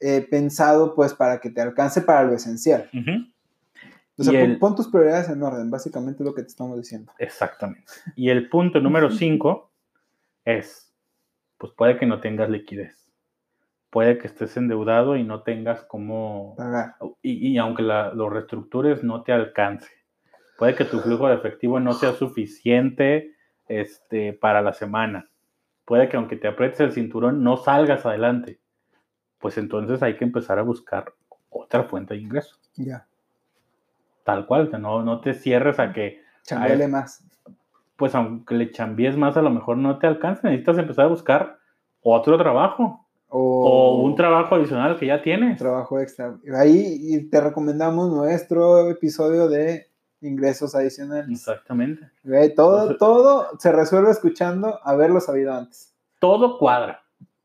[0.00, 2.88] eh, pensado pues para que te alcance para lo esencial.
[4.16, 6.76] O sea, pon- el- pon tus prioridades en orden, básicamente es lo que te estamos
[6.76, 7.12] diciendo.
[7.18, 7.84] Exactamente.
[8.14, 9.70] Y el punto número 5
[10.44, 10.92] es,
[11.58, 13.08] pues puede que no tengas liquidez.
[13.90, 16.96] Puede que estés endeudado y no tengas como, Pagar.
[17.22, 19.88] y, y aunque la- lo reestructures no te alcance.
[20.58, 23.34] Puede que tu flujo de efectivo no sea suficiente
[23.68, 25.28] este, para la semana.
[25.84, 28.60] Puede que aunque te aprietes el cinturón no salgas adelante.
[29.44, 31.12] Pues entonces hay que empezar a buscar
[31.50, 32.56] otra fuente de ingreso.
[32.76, 33.06] Ya.
[34.24, 37.22] Tal cual, que no, no te cierres a que Chambele más.
[37.96, 40.48] pues aunque le chambies más, a lo mejor no te alcanza.
[40.48, 41.58] Necesitas empezar a buscar
[42.00, 45.58] otro trabajo O, o un trabajo adicional que ya tienes.
[45.58, 46.38] trabajo extra.
[46.56, 49.90] Ahí te recomendamos nuestro episodio de
[50.22, 51.28] ingresos adicionales.
[51.28, 52.10] Exactamente.
[52.56, 55.92] Todo, Entonces- todo se resuelve escuchando haberlo sabido antes.
[56.18, 57.02] Todo cuadra.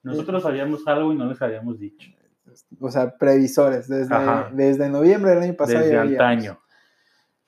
[0.10, 2.10] Nosotros sabíamos algo y no les habíamos dicho.
[2.80, 3.88] O sea, previsores.
[3.88, 4.50] Desde, Ajá.
[4.52, 5.80] desde noviembre del año pasado.
[5.80, 6.60] Desde ya antaño.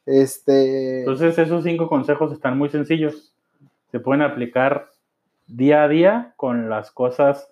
[0.05, 0.99] Este.
[0.99, 3.35] Entonces, esos cinco consejos están muy sencillos.
[3.91, 4.89] Se pueden aplicar
[5.47, 7.51] día a día con las cosas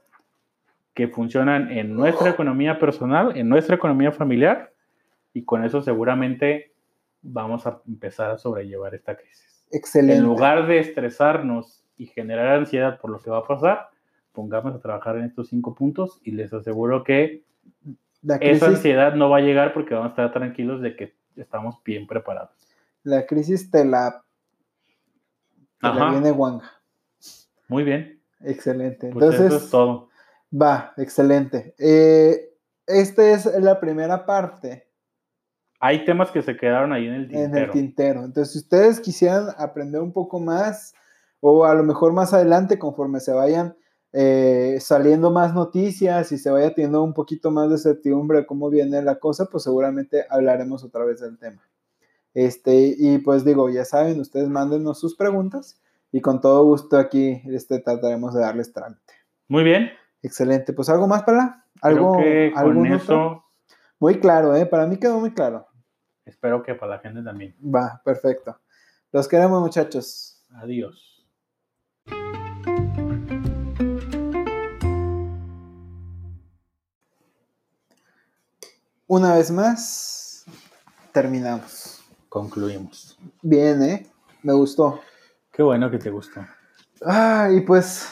[0.94, 4.74] que funcionan en nuestra economía personal, en nuestra economía familiar,
[5.34, 6.74] y con eso seguramente
[7.22, 9.66] vamos a empezar a sobrellevar esta crisis.
[9.72, 10.18] excelente.
[10.18, 13.90] En lugar de estresarnos y generar ansiedad por lo que va a pasar,
[14.34, 17.44] pongamos a trabajar en estos cinco puntos y les aseguro que
[18.22, 21.82] la, esa ansiedad no va a llegar porque vamos a estar tranquilos de que estamos
[21.84, 22.52] bien preparados.
[23.04, 24.24] la crisis te la,
[25.82, 26.70] te la viene guanga.
[27.68, 28.20] Muy bien.
[28.42, 29.10] Excelente.
[29.12, 30.10] Pues Entonces, eso es todo.
[30.52, 31.76] va, excelente.
[31.78, 32.50] Eh,
[32.88, 34.88] esta es la primera parte
[35.80, 37.66] Hay temas que se quedaron ahí en el en tintero.
[37.66, 38.26] el tintero.
[38.26, 40.94] Entonces, si ustedes quisieran aprender un poco más,
[41.40, 43.76] o a lo mejor más adelante, conforme se vayan
[44.12, 48.70] eh, saliendo más noticias y se vaya teniendo un poquito más de certidumbre de cómo
[48.70, 51.62] viene la cosa, pues seguramente hablaremos otra vez del tema.
[52.34, 55.82] Este, y pues digo, ya saben, ustedes mándenos sus preguntas
[56.12, 59.14] y con todo gusto aquí este, trataremos de darles trámite.
[59.48, 59.92] Muy bien.
[60.22, 60.74] Excelente.
[60.74, 63.46] Pues algo más para algo Creo que con algún eso otro?
[64.00, 64.66] Muy claro, ¿eh?
[64.66, 65.68] Para mí quedó muy claro.
[66.26, 67.56] espero que para la gente también.
[67.64, 68.60] Va, perfecto.
[69.12, 70.44] Los queremos, muchachos.
[70.56, 71.09] Adiós.
[79.12, 80.46] Una vez más,
[81.12, 82.00] terminamos.
[82.30, 83.18] Concluimos.
[83.42, 84.08] Bien, ¿eh?
[84.44, 85.00] Me gustó.
[85.52, 86.42] Qué bueno que te gustó.
[87.04, 88.08] Ah, y pues,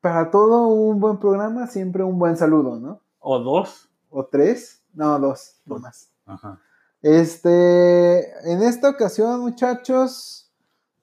[0.00, 3.00] para todo un buen programa, siempre un buen saludo, ¿no?
[3.18, 3.88] O dos.
[4.08, 4.84] ¿O tres?
[4.94, 5.82] No, dos, no Dos.
[5.82, 6.12] más.
[6.26, 6.60] Ajá.
[7.02, 10.52] Este, en esta ocasión, muchachos,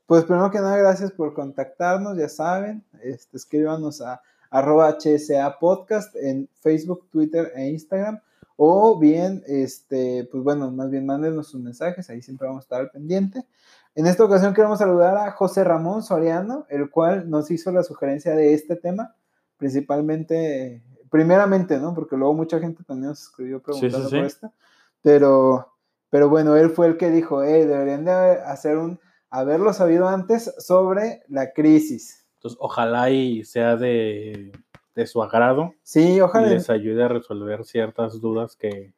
[0.06, 6.16] pues primero que nada, gracias por contactarnos, ya saben, este, escríbanos a arroba HSA Podcast
[6.16, 8.22] en Facebook, Twitter e Instagram,
[8.66, 12.80] o bien, este, pues bueno, más bien mándenos sus mensajes, ahí siempre vamos a estar
[12.80, 13.46] al pendiente.
[13.94, 18.38] En esta ocasión queremos saludar a José Ramón Soriano, el cual nos hizo la sugerencia
[18.38, 19.18] de este tema,
[19.58, 21.94] principalmente, primeramente, ¿no?
[21.94, 24.16] Porque luego mucha gente también nos escribió preguntando sí.
[24.16, 24.54] por esto,
[25.02, 25.74] pero,
[26.10, 28.98] pero bueno, él fue el que dijo, hey, deberían de hacer un,
[29.30, 32.26] haberlo sabido antes sobre la crisis.
[32.36, 34.54] Entonces, ojalá y sea de,
[34.96, 36.48] de su agrado Sí, y ojalá.
[36.50, 38.94] les ayude a resolver ciertas dudas que,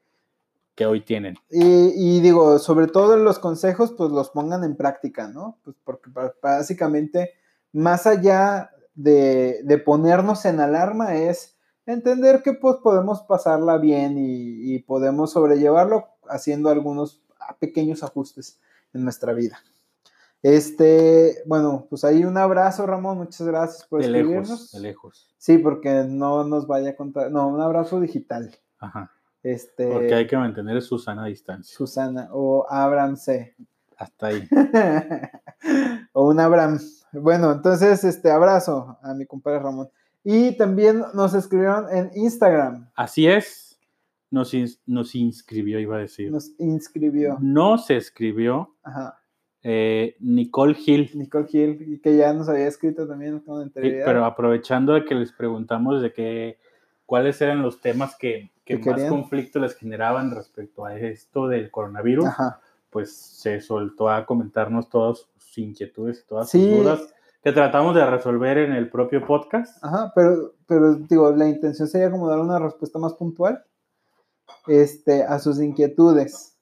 [0.75, 1.35] que hoy tienen.
[1.49, 5.57] Y, y digo, sobre todo los consejos, pues los pongan en práctica, ¿no?
[5.63, 6.09] Pues porque
[6.41, 7.31] básicamente,
[7.71, 14.73] más allá de, de ponernos en alarma, es entender que pues podemos pasarla bien y,
[14.75, 17.21] y podemos sobrellevarlo haciendo algunos
[17.59, 18.59] pequeños ajustes
[18.93, 19.59] en nuestra vida.
[20.47, 24.47] Este, bueno, pues ahí un abrazo, Ramón, muchas gracias por De escribirnos.
[24.49, 25.35] lejos, de lejos.
[25.39, 28.55] Sí, porque no nos vaya a contar, no, un abrazo digital.
[28.77, 29.11] Ajá.
[29.41, 31.75] Este, Porque hay que mantener su sana distancia.
[31.75, 33.55] Susana o Abraham C.
[33.97, 34.47] Hasta ahí.
[36.13, 36.79] o un Abraham.
[37.11, 39.89] Bueno, entonces, este abrazo a mi compadre Ramón.
[40.23, 43.79] Y también nos escribieron en Instagram, Así es.
[44.29, 46.31] Nos, ins- nos inscribió, iba a decir.
[46.31, 47.37] nos inscribió.
[47.41, 49.19] No se escribió Ajá,
[49.67, 51.09] eh, Nicole Gil.
[51.15, 53.71] Nicole Gil, y que ya nos había escrito también Sí,
[54.05, 56.59] pero aprovechando de que les preguntamos de que
[57.07, 59.09] cuáles eran los temas que, que Que más querían.
[59.09, 62.61] conflicto les generaban respecto a esto del coronavirus, Ajá.
[62.91, 66.59] pues se soltó a comentarnos todas sus inquietudes y todas Sí.
[66.69, 67.13] sus dudas
[67.43, 69.83] que tratamos de resolver en el propio podcast.
[69.83, 73.63] Ajá, pero, pero digo, la intención sería como dar una respuesta más puntual
[74.67, 76.54] este, a sus inquietudes.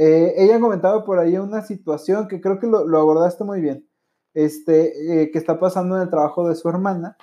[0.00, 3.84] Eh, ella comentaba por ahí una situación que creo que lo, lo abordaste muy bien,
[4.32, 7.16] este, eh, que está pasando en el trabajo de su hermana,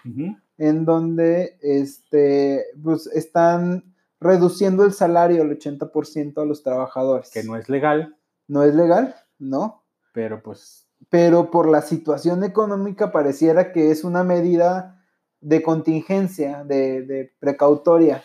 [0.57, 7.31] en donde este, pues, están reduciendo el salario al 80% a los trabajadores.
[7.31, 8.17] Que no es legal,
[8.47, 9.85] ¿No es legal, ¿no?
[10.11, 15.05] pero pues pero por la situación económica pareciera que es una medida
[15.39, 18.23] de contingencia, de, de precautoria,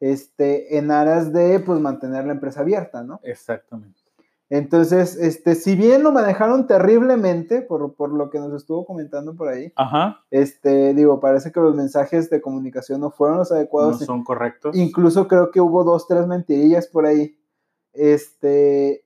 [0.00, 3.20] este, en aras de pues, mantener la empresa abierta, ¿no?
[3.22, 4.04] exactamente.
[4.50, 9.48] Entonces, este, si bien lo manejaron terriblemente, por, por lo que nos estuvo comentando por
[9.48, 14.00] ahí, Ajá, este, digo, parece que los mensajes de comunicación no fueron los no adecuados.
[14.00, 14.76] son correctos.
[14.76, 17.36] Incluso creo que hubo dos, tres mentirillas por ahí.
[17.94, 19.04] Este,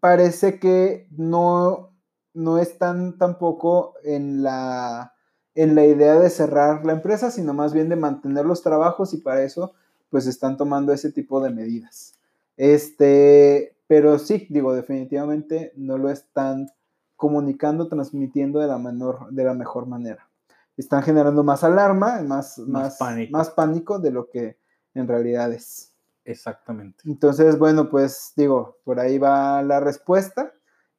[0.00, 1.90] parece que no,
[2.32, 5.12] no están tampoco en la,
[5.54, 9.18] en la idea de cerrar la empresa, sino más bien de mantener los trabajos y
[9.18, 9.74] para eso
[10.16, 12.14] pues están tomando ese tipo de medidas.
[12.56, 16.70] Este, pero sí, digo, definitivamente no lo están
[17.16, 20.26] comunicando, transmitiendo de la, menor, de la mejor manera.
[20.74, 23.30] Están generando más alarma, más, más, pánico.
[23.30, 24.56] más pánico de lo que
[24.94, 25.92] en realidad es.
[26.24, 27.02] Exactamente.
[27.04, 30.50] Entonces, bueno, pues digo, por ahí va la respuesta.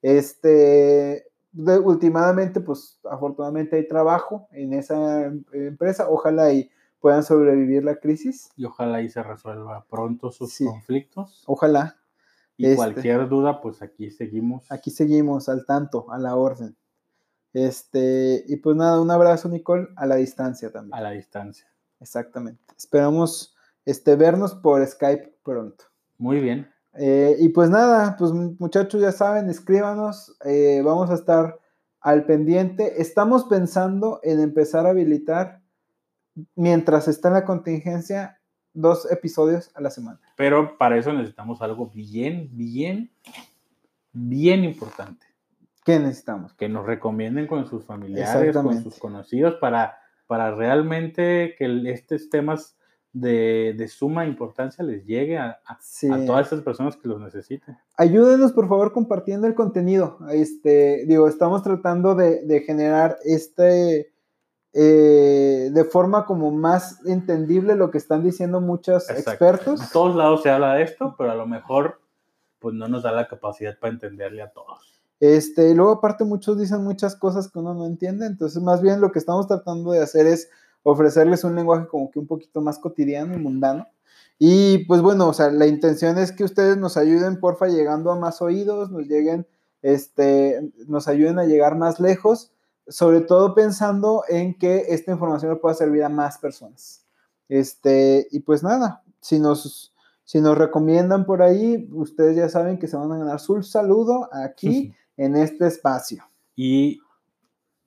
[0.03, 6.07] Este, últimamente, pues afortunadamente hay trabajo en esa empresa.
[6.07, 6.69] Ojalá y
[6.99, 8.49] puedan sobrevivir la crisis.
[8.55, 11.43] Y ojalá y se resuelva pronto sus conflictos.
[11.45, 11.97] Ojalá.
[12.57, 14.71] Y este cualquier duda, pues aquí seguimos.
[14.71, 16.75] Aquí seguimos al tanto, a la orden.
[17.53, 20.93] Este, y pues nada, un abrazo, Nicole, a la distancia también.
[20.93, 21.67] A la distancia.
[21.99, 22.63] Exactamente.
[22.77, 25.85] Esperamos este, vernos por Skype pronto.
[26.17, 26.69] Muy bien.
[26.93, 31.59] Eh, y pues nada, pues muchachos ya saben, escríbanos, eh, vamos a estar
[32.01, 33.01] al pendiente.
[33.01, 35.61] Estamos pensando en empezar a habilitar,
[36.55, 38.39] mientras está en la contingencia,
[38.73, 40.19] dos episodios a la semana.
[40.35, 43.11] Pero para eso necesitamos algo bien, bien,
[44.13, 45.25] bien importante.
[45.83, 46.53] ¿Qué necesitamos?
[46.53, 52.77] Que nos recomienden con sus familiares, con sus conocidos, para, para realmente que estos temas
[53.13, 55.59] de, suma importancia les llegue a,
[56.25, 57.77] todas esas personas que los necesiten.
[57.95, 60.19] Ayúdenos, por favor, compartiendo el contenido.
[60.31, 64.11] Este, digo, estamos tratando de, generar este,
[64.79, 69.81] eh, de forma como más entendible lo que están diciendo muchos expertos.
[69.81, 71.99] En todos lados se habla de esto, pero a lo mejor
[72.59, 75.01] pues no nos da la capacidad para entenderle a todos.
[75.19, 79.01] Este, y luego aparte muchos dicen muchas cosas que uno no entiende, entonces más bien
[79.01, 80.47] lo que estamos tratando de hacer es
[80.83, 83.87] ofrecerles un lenguaje como que un poquito más cotidiano y mundano.
[84.37, 88.15] Y pues bueno, o sea, la intención es que ustedes nos ayuden, porfa, llegando a
[88.15, 89.47] más oídos, nos lleguen,
[89.81, 92.51] este, nos ayuden a llegar más lejos,
[92.87, 97.05] sobre todo pensando en que esta información le pueda servir a más personas.
[97.49, 102.87] Este, y pues nada, si nos, si nos recomiendan por ahí, ustedes ya saben que
[102.87, 106.23] se van a ganar su saludo aquí en este espacio.
[106.55, 106.99] Y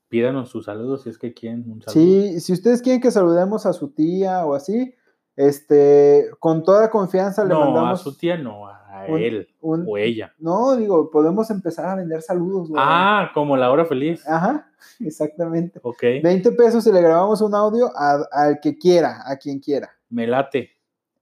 [0.09, 1.93] pídanos sus saludos si es que quieren un saludo.
[1.93, 4.95] Sí, si ustedes quieren que saludemos a su tía o así,
[5.41, 7.83] este, con toda confianza le mandamos.
[7.83, 10.35] No, a su tía no, a él o ella.
[10.39, 12.71] No, digo, podemos empezar a vender saludos.
[12.77, 14.27] Ah, como la hora feliz.
[14.29, 14.71] Ajá,
[15.01, 15.81] exactamente.
[15.83, 16.03] Ok.
[16.23, 19.91] 20 pesos y le grabamos un audio al que quiera, a quien quiera.
[20.11, 20.73] Me late.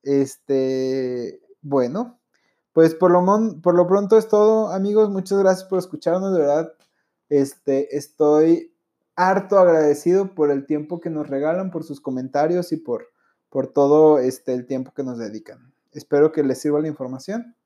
[0.02, 2.18] Este, bueno,
[2.72, 3.24] pues por lo,
[3.62, 5.10] por lo pronto es todo, amigos.
[5.10, 6.72] Muchas gracias por escucharnos, de verdad.
[7.28, 8.74] Este, estoy
[9.14, 13.06] harto agradecido por el tiempo que nos regalan, por sus comentarios y por,
[13.50, 15.72] por todo este, el tiempo que nos dedican.
[15.92, 17.56] Espero que les sirva la información.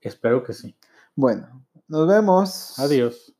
[0.00, 0.76] Espero que sí.
[1.14, 2.78] Bueno, nos vemos.
[2.78, 3.34] Adiós.